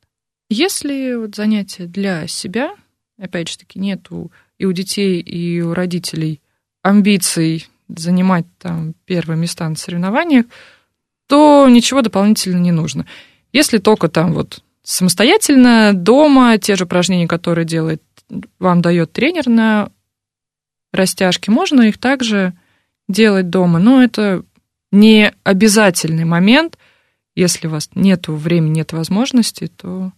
[0.49, 2.71] Если вот занятие для себя,
[3.19, 6.41] опять же таки, нету и у детей, и у родителей
[6.81, 10.45] амбиций занимать там первые места на соревнованиях,
[11.27, 13.05] то ничего дополнительно не нужно.
[13.53, 18.01] Если только там вот самостоятельно, дома, те же упражнения, которые делает,
[18.57, 19.91] вам дает тренер на
[20.91, 22.53] растяжке, можно их также
[23.07, 23.77] делать дома.
[23.77, 24.43] Но это
[24.91, 26.77] не обязательный момент.
[27.35, 30.11] Если у вас нет времени, нет возможности, то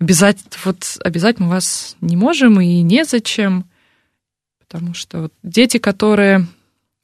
[0.00, 3.66] обязательно, вот, обязательно мы вас не можем и незачем,
[4.58, 6.46] потому что вот дети, которые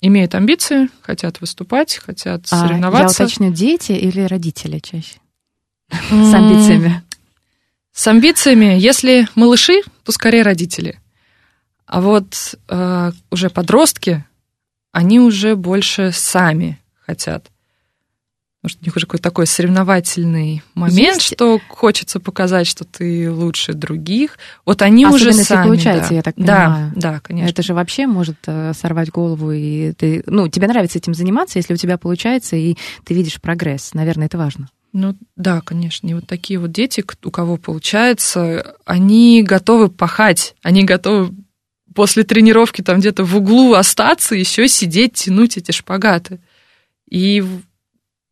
[0.00, 3.22] имеют амбиции, хотят выступать, хотят а, соревноваться.
[3.22, 5.18] Я уточню, дети или родители чаще?
[5.90, 7.02] с амбициями?
[7.92, 11.00] С амбициями, если малыши, то скорее родители.
[11.86, 14.24] А вот э, уже подростки,
[14.92, 17.50] они уже больше сами хотят.
[18.68, 21.34] Что у них уже какой-то такой соревновательный момент, Есть.
[21.34, 24.38] что хочется показать, что ты лучше других.
[24.64, 25.66] Вот они Особенно, уже если сами.
[25.68, 26.14] получается, да.
[26.16, 26.92] я так Да, понимаю.
[26.96, 27.50] да, конечно.
[27.50, 31.74] Это же вообще может э, сорвать голову, и ты, ну, тебе нравится этим заниматься, если
[31.74, 33.94] у тебя получается, и ты видишь прогресс.
[33.94, 34.68] Наверное, это важно.
[34.92, 36.08] Ну да, конечно.
[36.08, 41.34] И вот такие вот дети, у кого получается, они готовы пахать, они готовы
[41.94, 46.40] после тренировки там где-то в углу остаться, еще сидеть, тянуть эти шпагаты.
[47.08, 47.44] И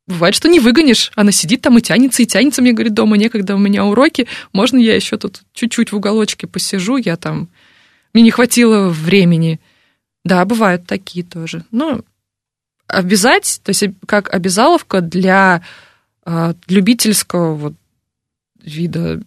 [0.07, 1.12] бывает, что не выгонишь.
[1.14, 2.62] Она сидит там и тянется, и тянется.
[2.62, 4.26] Мне говорит, дома некогда, у меня уроки.
[4.52, 6.96] Можно я еще тут чуть-чуть в уголочке посижу?
[6.96, 7.48] Я там...
[8.12, 9.61] Мне не хватило времени.
[10.24, 11.64] Да, бывают такие тоже.
[11.70, 12.05] Ну,
[12.86, 15.62] обязать, то есть как обязаловка для
[16.24, 17.74] а, любительского вот
[18.62, 19.22] вида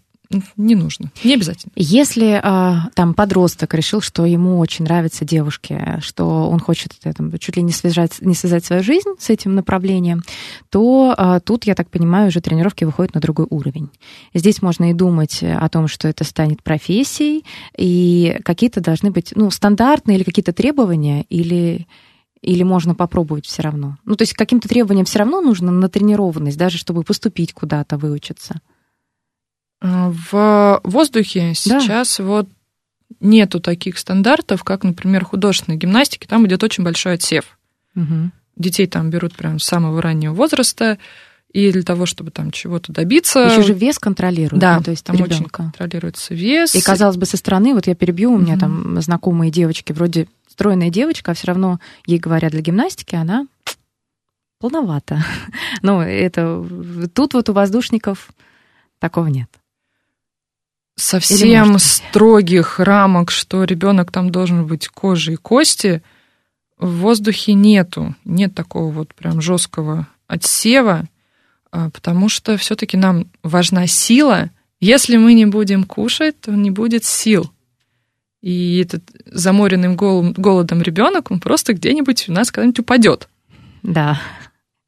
[0.57, 1.71] не нужно, не обязательно.
[1.75, 7.37] Если а, там подросток решил, что ему очень нравятся девушки, что он хочет э, там,
[7.39, 10.23] чуть ли не связать, не связать свою жизнь с этим направлением,
[10.69, 13.89] то а, тут, я так понимаю, уже тренировки выходят на другой уровень.
[14.33, 17.45] Здесь можно и думать о том, что это станет профессией,
[17.77, 21.87] и какие-то должны быть ну, стандартные или какие-то требования, или
[22.41, 23.97] или можно попробовать все равно?
[24.05, 28.61] Ну, то есть каким-то требованиям все равно нужно натренированность, даже чтобы поступить куда-то, выучиться.
[29.81, 32.47] А, В воздухе сейчас вот
[33.19, 36.27] нету таких стандартов, как, например, художественной гимнастики.
[36.27, 37.57] Там идет очень большой отсев.
[37.95, 38.31] Мгм.
[38.55, 40.97] Детей там берут прям с самого раннего возраста,
[41.53, 43.39] и для того, чтобы там чего-то добиться...
[43.39, 45.63] Еще же вес контролируют, Да, ну, то есть там очень ребенка.
[45.63, 46.75] контролируется вес.
[46.75, 48.59] И казалось бы, со стороны, вот я перебью, у меня Мгм.
[48.59, 53.47] там знакомые девочки, вроде стройная девочка, а все равно ей говорят для гимнастики, она
[54.59, 55.23] полновата.
[55.81, 56.63] Ну, это
[57.13, 58.29] тут вот у воздушников
[58.99, 59.49] такого нет.
[60.97, 66.01] Совсем строгих рамок, что ребенок там должен быть кожей и кости,
[66.79, 68.15] в воздухе нету.
[68.25, 71.07] Нет такого вот прям жесткого отсева,
[71.71, 74.49] а, потому что все-таки нам важна сила.
[74.79, 77.51] Если мы не будем кушать, то не будет сил.
[78.41, 83.29] И этот заморенным голодом ребенок, он просто где-нибудь у нас когда-нибудь упадет.
[83.83, 84.19] Да.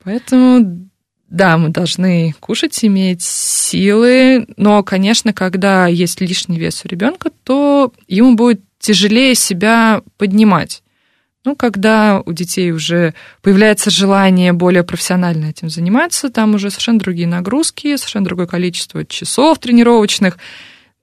[0.03, 0.88] Поэтому,
[1.29, 7.93] да, мы должны кушать, иметь силы, но, конечно, когда есть лишний вес у ребенка, то
[8.07, 10.81] ему будет тяжелее себя поднимать.
[11.45, 17.27] Ну, когда у детей уже появляется желание более профессионально этим заниматься, там уже совершенно другие
[17.27, 20.37] нагрузки, совершенно другое количество часов тренировочных.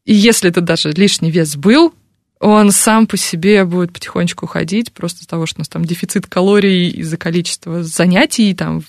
[0.05, 1.95] И если это даже лишний вес был,
[2.39, 6.27] он сам по себе будет потихонечку уходить, просто из-за того, что у нас там дефицит
[6.27, 8.83] калорий из-за количества занятий там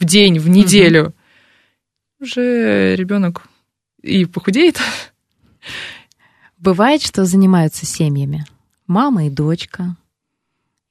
[0.00, 1.14] в день, в неделю.
[2.18, 3.46] Уже ребенок
[4.02, 4.78] и похудеет.
[6.58, 8.44] Бывает, что занимаются семьями.
[8.86, 9.96] Мама и дочка.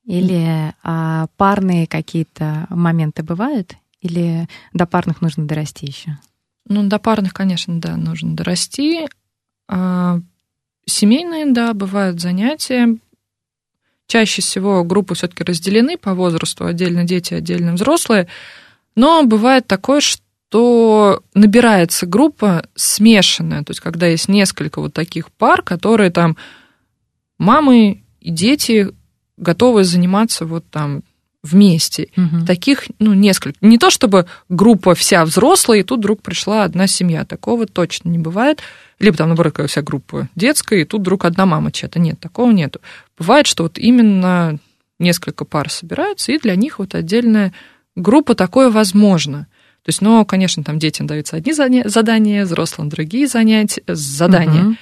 [0.06, 3.76] Или а, парные какие-то моменты бывают?
[4.02, 6.18] Или до парных нужно дорасти еще?
[6.68, 9.08] Ну, до парных, конечно, да, нужно дорасти.
[9.68, 10.20] А
[10.86, 12.98] семейные, да, бывают занятия.
[14.08, 18.28] Чаще всего группы все-таки разделены по возрасту, отдельно дети, отдельно взрослые.
[19.00, 25.62] Но бывает такое, что набирается группа смешанная, то есть когда есть несколько вот таких пар,
[25.62, 26.36] которые там
[27.38, 28.90] мамы и дети
[29.38, 31.04] готовы заниматься вот там
[31.44, 32.10] вместе.
[32.18, 32.46] Мгм.
[32.46, 33.58] Таких, ну, несколько.
[33.62, 37.24] Не то чтобы группа вся взрослая, и тут вдруг пришла одна семья.
[37.24, 38.60] Такого точно не бывает.
[39.00, 42.00] Либо там, наоборот, вся группа детская, и тут вдруг одна мама чья-то.
[42.00, 42.82] Нет, такого нету.
[43.18, 44.60] Бывает, что вот именно
[45.00, 47.54] несколько пар собираются, и для них вот отдельная
[48.00, 49.48] группа такое возможно.
[49.84, 54.64] То есть, ну, конечно, там детям даются одни задания, взрослым другие занятия, задания.
[54.64, 54.78] Мгм.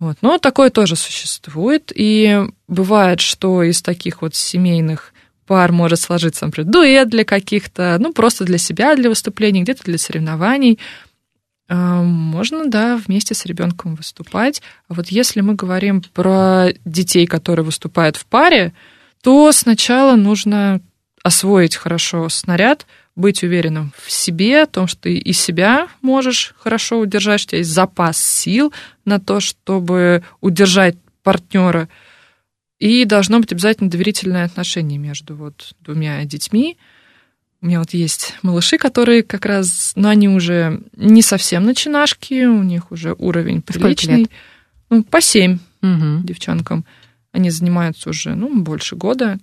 [0.00, 0.18] Вот.
[0.22, 1.92] Но такое тоже существует.
[1.94, 5.12] И бывает, что из таких вот семейных
[5.46, 9.98] пар может сложиться, например, дуэт для каких-то, ну, просто для себя, для выступлений, где-то для
[9.98, 10.78] соревнований.
[11.68, 14.62] А, Можно, да, вместе с ребенком выступать.
[14.88, 18.72] А вот если мы говорим про детей, которые выступают в паре,
[19.22, 20.80] то сначала нужно
[21.24, 27.00] освоить хорошо снаряд, быть уверенным в себе, о том, что ты и себя можешь хорошо
[27.00, 28.72] удержать, что у тебя есть запас сил
[29.04, 31.88] на то, чтобы удержать партнера.
[32.78, 36.76] И должно быть обязательно доверительное отношение между вот двумя детьми.
[37.62, 42.62] У меня вот есть малыши, которые как раз, но они уже не совсем начинашки, у
[42.62, 44.16] них уже уровень приличный.
[44.18, 44.30] лет?
[44.90, 46.26] Ну, по семь Мгм.
[46.26, 46.84] девчонкам.
[47.32, 49.38] Они занимаются уже, ну, больше года.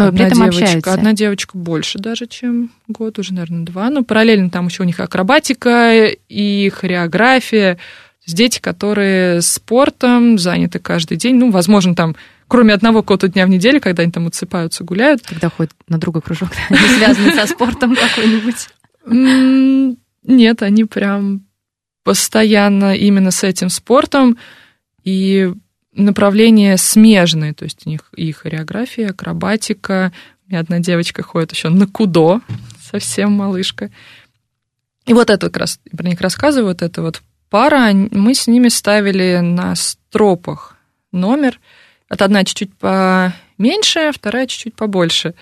[0.00, 0.92] Но одна при этом девочка, общаются.
[0.92, 3.90] одна девочка больше даже, чем год, уже, наверное, два.
[3.90, 7.74] Но параллельно там еще у них акробатика и хореография.
[7.74, 11.36] То есть дети, которые спортом заняты каждый день.
[11.36, 12.16] Ну, возможно, там,
[12.48, 15.22] кроме одного какого-то дня в неделю, когда они там отсыпаются, гуляют.
[15.22, 18.68] Когда ходят на другой кружок, не связанный со спортом какой-нибудь.
[20.22, 21.46] Нет, они прям
[22.04, 24.36] постоянно именно с этим спортом.
[25.04, 25.52] И
[26.04, 30.12] направления смежные, то есть у них и хореография, акробатика.
[30.46, 32.40] У меня одна девочка ходит еще на кудо,
[32.80, 33.90] совсем малышка.
[35.06, 38.68] И вот это как раз, про них рассказываю, вот эта вот пара, мы с ними
[38.68, 40.76] ставили на стропах
[41.12, 41.58] номер.
[42.08, 45.34] Вот одна чуть-чуть поменьше, вторая чуть-чуть побольше.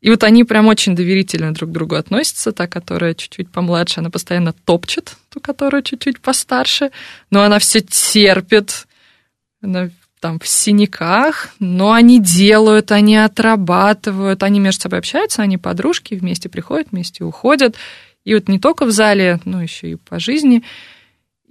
[0.00, 2.52] И вот они прям очень доверительно друг к другу относятся.
[2.52, 6.90] Та, которая чуть-чуть помладше, она постоянно топчет ту, которая чуть-чуть постарше.
[7.30, 8.86] Но она все терпит.
[10.20, 16.48] Там в синяках, но они делают, они отрабатывают, они между собой общаются, они подружки, вместе
[16.48, 17.76] приходят, вместе уходят.
[18.24, 20.62] И вот не только в зале, но еще и по жизни.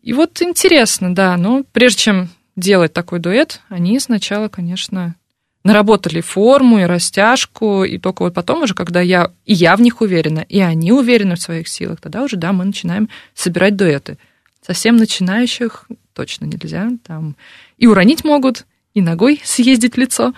[0.01, 5.15] И вот интересно, да, но прежде чем делать такой дуэт, они сначала, конечно,
[5.63, 10.01] наработали форму и растяжку, и только вот потом уже, когда я, и я в них
[10.01, 14.17] уверена, и они уверены в своих силах, тогда уже, да, мы начинаем собирать дуэты.
[14.61, 17.35] Совсем начинающих точно нельзя, там
[17.77, 20.27] и уронить могут, и ногой съездить в лицо.
[20.27, 20.33] Ну,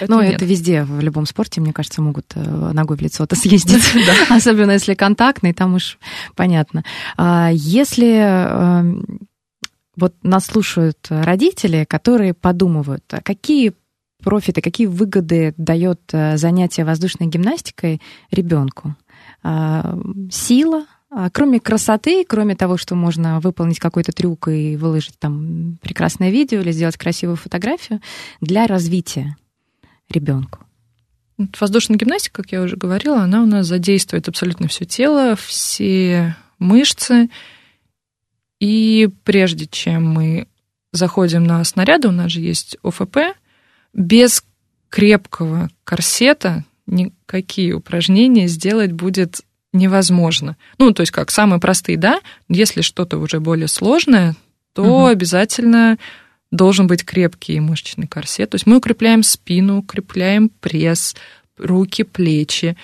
[0.00, 0.34] Поэтому нет.
[0.34, 2.40] это везде, в любом спорте, мне кажется, могут э,
[2.72, 3.82] ногой в лицо-то съездить.
[4.28, 5.98] Особенно если контактный, там уж
[6.36, 6.84] понятно.
[7.16, 9.02] А Если э,
[9.96, 13.72] вот нас слушают родители, которые подумывают, а какие
[14.22, 18.00] профиты, какие выгоды дает э, занятие воздушной гимнастикой
[18.30, 18.94] ребенку?
[19.42, 19.98] А,
[20.30, 20.84] Сила,
[21.32, 26.70] Кроме красоты, кроме того, что можно выполнить какой-то трюк и выложить там прекрасное видео или
[26.70, 28.00] сделать красивую фотографию,
[28.40, 29.36] для развития
[30.10, 30.60] ребенку.
[31.58, 37.30] Воздушная гимнастика, как я уже говорила, она у нас задействует абсолютно все тело, все мышцы.
[38.60, 40.48] И прежде чем мы
[40.92, 43.18] заходим на снаряды, у нас же есть ОФП,
[43.92, 44.44] без
[44.88, 49.42] крепкого корсета никакие упражнения сделать будет
[49.72, 50.56] невозможно.
[50.78, 54.34] Ну, то есть как самые простые, да, если что-то уже более сложное,
[54.72, 55.06] то Мгм.
[55.06, 55.98] обязательно
[56.50, 58.50] должен быть крепкий мышечный корсет.
[58.50, 61.14] То есть мы укрепляем спину, укрепляем пресс,
[61.58, 62.76] руки, плечи.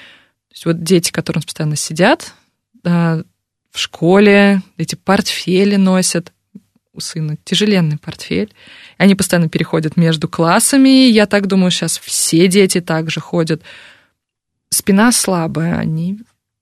[0.48, 2.34] То есть вот дети, которые постоянно сидят
[2.82, 3.22] да,
[3.70, 6.32] в школе, эти портфели носят,
[6.92, 8.54] у сына тяжеленный портфель.
[8.98, 11.08] Они постоянно переходят между классами.
[11.08, 13.62] Я так думаю, сейчас все дети также ходят.
[14.68, 16.20] Спина слабая, они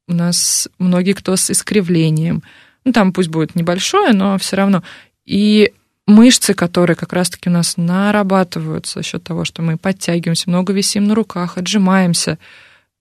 [0.09, 2.43] у нас многие кто с искривлением.
[2.85, 4.83] Ну, там пусть будет небольшое, но все равно.
[5.25, 5.73] И
[6.07, 11.05] мышцы, которые как раз-таки у нас нарабатываются за счет того, что мы подтягиваемся, много висим
[11.05, 12.39] на руках, отжимаемся,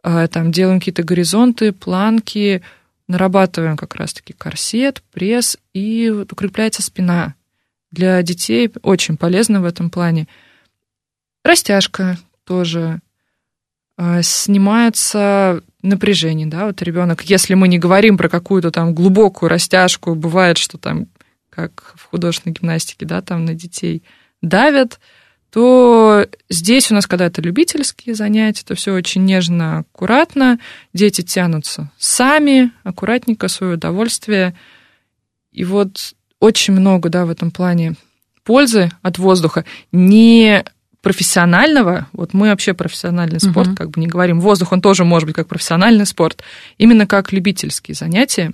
[0.04, 2.62] э, там делаем какие-то горизонты, планки,
[3.08, 7.36] нарабатываем как раз-таки корсет, пресс, и вот укрепляется спина.
[7.92, 10.28] Для детей очень полезно в этом плане.
[11.44, 13.02] Растяжка тоже
[13.98, 20.16] э, снимается напряжение, да, вот ребенок, если мы не говорим про какую-то там глубокую растяжку,
[20.16, 21.08] бывает, что там,
[21.50, 24.04] как в художественной гимнастике, да, там на детей
[24.42, 25.00] давят,
[25.52, 30.60] то здесь у нас, когда это любительские занятия, то все очень нежно, аккуратно,
[30.94, 34.56] дети тянутся сами, аккуратненько, свое удовольствие.
[35.52, 37.96] И вот очень много, да, в этом плане
[38.44, 39.66] пользы от воздуха.
[39.92, 40.64] Не
[41.02, 43.76] профессионального, вот мы вообще профессиональный спорт, Мгм.
[43.76, 46.44] как бы не говорим, воздух, он тоже может быть как профессиональный спорт,
[46.78, 48.54] именно как любительские занятия,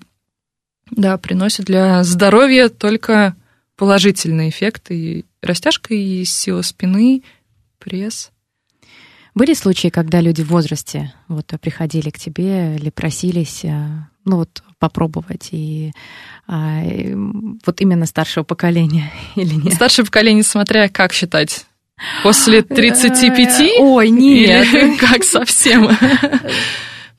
[0.91, 3.35] да, приносят для здоровья только
[3.75, 7.23] положительные эффекты, и растяжка, и сила спины,
[7.79, 8.31] пресс.
[9.35, 13.87] Были случаи, когда люди в возрасте вот приходили к тебе или просились, э,
[14.25, 15.91] ну вот попробовать и,
[16.47, 19.73] а, и, вот именно старшего поколения или нет?
[19.75, 21.66] Старшее поколение, смотря как считать,
[22.23, 24.65] после 35 Э, Ой, нет.
[24.73, 25.89] или как совсем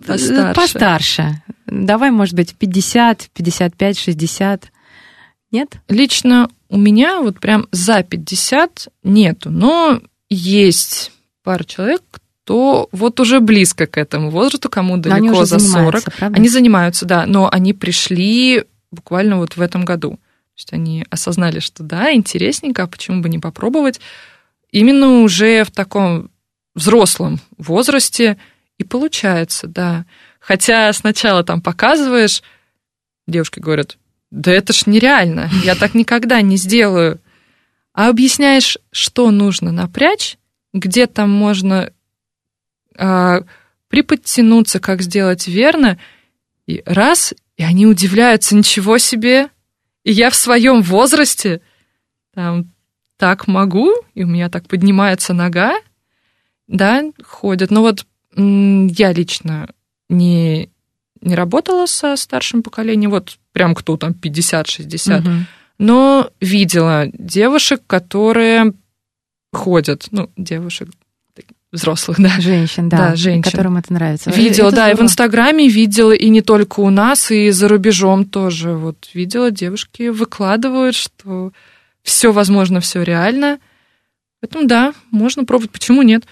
[0.06, 0.54] постарше?
[0.54, 1.42] Постарше.
[1.66, 4.72] Давай, может быть, 50, 55, 60.
[5.50, 5.76] Нет?
[5.88, 11.12] Лично у меня вот прям за 50 нету, но есть
[11.42, 12.02] пара человек,
[12.44, 15.62] кто вот уже близко к этому возрасту, кому Но они далеко уже за 40.
[15.70, 16.36] занимаются, правда?
[16.36, 20.12] Они занимаются, да, но они пришли буквально вот в этом году.
[20.12, 20.18] То
[20.56, 24.00] есть они осознали, что да, интересненько, а почему бы не попробовать?
[24.70, 26.30] Именно уже в таком
[26.74, 28.38] взрослом возрасте
[28.76, 30.06] и получается, да.
[30.40, 32.42] Хотя сначала там показываешь,
[33.26, 33.98] девушки говорят,
[34.30, 37.20] да это ж нереально, я так никогда не сделаю.
[37.92, 40.38] А объясняешь, что нужно напрячь,
[40.72, 41.92] где там можно
[42.96, 43.40] а,
[43.88, 45.98] приподтянуться, как сделать верно,
[46.66, 49.48] и раз, и они удивляются, ничего себе,
[50.04, 51.60] и я в своем возрасте
[52.34, 52.72] там
[53.18, 55.74] так могу, и у меня так поднимается нога,
[56.66, 57.70] да, ходят.
[57.70, 58.06] Но вот
[58.36, 59.68] я лично
[60.08, 60.70] не,
[61.20, 65.30] не работала со старшим поколением, вот прям кто там 50-60, угу.
[65.78, 68.72] но видела девушек, которые
[69.52, 70.88] ходят, ну, девушек,
[71.72, 72.40] взрослых, да.
[72.40, 73.42] Женщин, да, да женщин.
[73.42, 74.30] которым это нравится.
[74.30, 74.90] Видела, это да, здорово.
[74.90, 78.72] и в Инстаграме видела, и не только у нас, и за рубежом тоже.
[78.72, 81.52] Вот видела, девушки выкладывают, что
[82.08, 83.58] все возможно, все реально.
[84.40, 86.24] Поэтому да, можно пробовать, почему нет?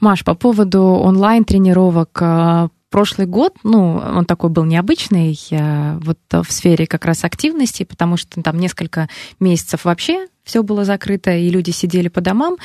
[0.00, 5.38] Маш, по поводу онлайн-тренировок, а, прошлый год, ну, он такой был необычный,
[6.00, 9.08] вот в сфере как раз активности, потому что там несколько
[9.40, 12.56] месяцев вообще все было закрыто, и люди сидели по домам.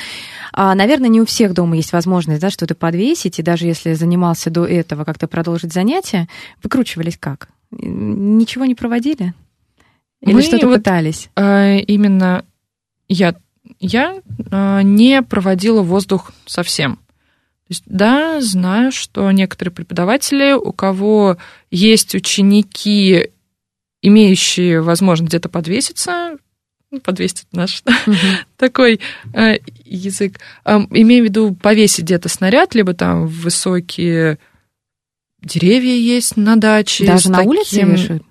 [0.52, 4.50] А, наверное, не у всех дома есть возможность да, что-то подвесить, и даже если занимался
[4.50, 6.28] до этого как-то продолжить занятия,
[6.62, 7.48] выкручивались как?
[7.70, 9.34] Ничего не проводили?
[10.20, 11.30] Или Мы что-то вот, пытались?
[11.34, 12.44] А, именно
[13.08, 13.34] я,
[13.78, 16.96] я а, не проводила воздух совсем.
[16.96, 21.36] То есть, да, знаю, что некоторые преподаватели, у кого
[21.70, 23.30] есть ученики,
[24.02, 26.36] имеющие возможность где-то подвеситься,
[26.90, 28.16] ну, подвесить наш угу.
[28.56, 29.00] такой
[29.32, 30.40] э, язык.
[30.64, 34.38] Э, имею в виду повесить где-то снаряд, либо там высокие
[35.40, 37.06] деревья есть на даче.
[37.06, 37.50] Даже на таким...
[37.50, 38.24] улице вешают?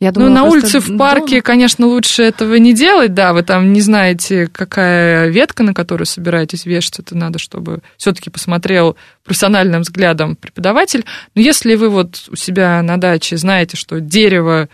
[0.00, 1.42] Я думала, ну, на улице, в парке, дома.
[1.42, 6.66] конечно, лучше этого не делать, да, вы там не знаете, какая ветка, на которую собираетесь
[6.66, 11.04] вешать, это надо, чтобы все-таки посмотрел профессиональным взглядом преподаватель.
[11.34, 14.68] Но если вы вот у себя на даче знаете, что дерево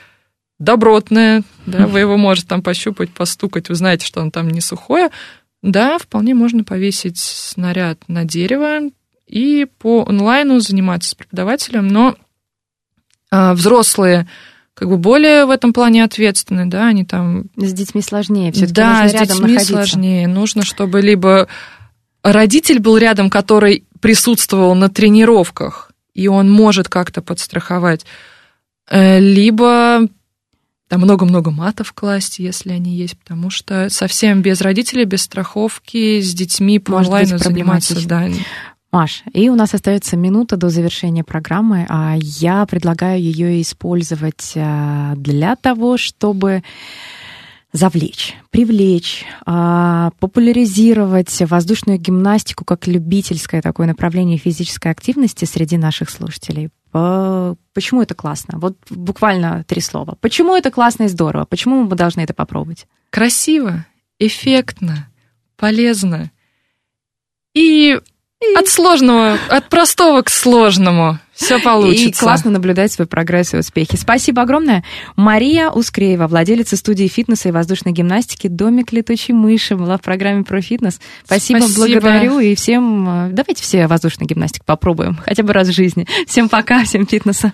[0.58, 5.08] добротное, да, вы его можете там пощупать, постукать, вы знаете, что оно там не сухое,
[5.62, 8.80] да, вполне можно повесить снаряд на дерево
[9.26, 12.14] и по онлайну заниматься с преподавателем, но
[13.30, 14.28] а, взрослые
[14.74, 17.44] как бы более в этом плане ответственны, да, они там...
[17.56, 19.66] С детьми сложнее все таки Да, с детьми находиться.
[19.66, 20.26] сложнее.
[20.26, 21.48] Нужно, чтобы либо
[22.22, 28.04] родитель был рядом, который присутствовал на тренировках, и он может как-то подстраховать,
[28.90, 30.08] э, либо
[30.88, 36.34] там много-много матов класть, если они есть, потому что совсем без родителей, без страховки, с
[36.34, 38.28] детьми по Может онлайну заниматься, да.
[38.94, 45.14] Маш, и у нас остается минута до завершения программы, а я предлагаю ее использовать а,
[45.16, 46.62] для того, чтобы
[47.72, 56.70] завлечь, привлечь, а, популяризировать воздушную гимнастику как любительское такое направление физической активности среди наших слушателей.
[56.92, 58.60] Почему это классно?
[58.60, 60.16] Вот буквально три слова.
[60.20, 61.46] Почему это классно и здорово?
[61.46, 62.86] Почему мы должны это попробовать?
[63.10, 63.86] Красиво,
[64.20, 65.08] эффектно,
[65.56, 66.30] полезно.
[67.54, 67.98] И
[68.56, 71.18] от сложного, от простого к сложному.
[71.34, 72.08] Все получится.
[72.08, 73.96] И классно наблюдать свой прогресс и успехи.
[73.96, 74.84] Спасибо огромное.
[75.16, 80.60] Мария Ускреева, владелица студии фитнеса и воздушной гимнастики «Домик летучей мыши» была в программе про
[80.60, 81.00] фитнес.
[81.24, 81.86] Спасибо, Спасибо.
[81.86, 82.38] благодарю.
[82.38, 83.08] И всем...
[83.08, 85.18] Э, давайте все воздушную гимнастику попробуем.
[85.24, 86.06] Хотя бы раз в жизни.
[86.26, 87.52] Всем пока, всем фитнеса.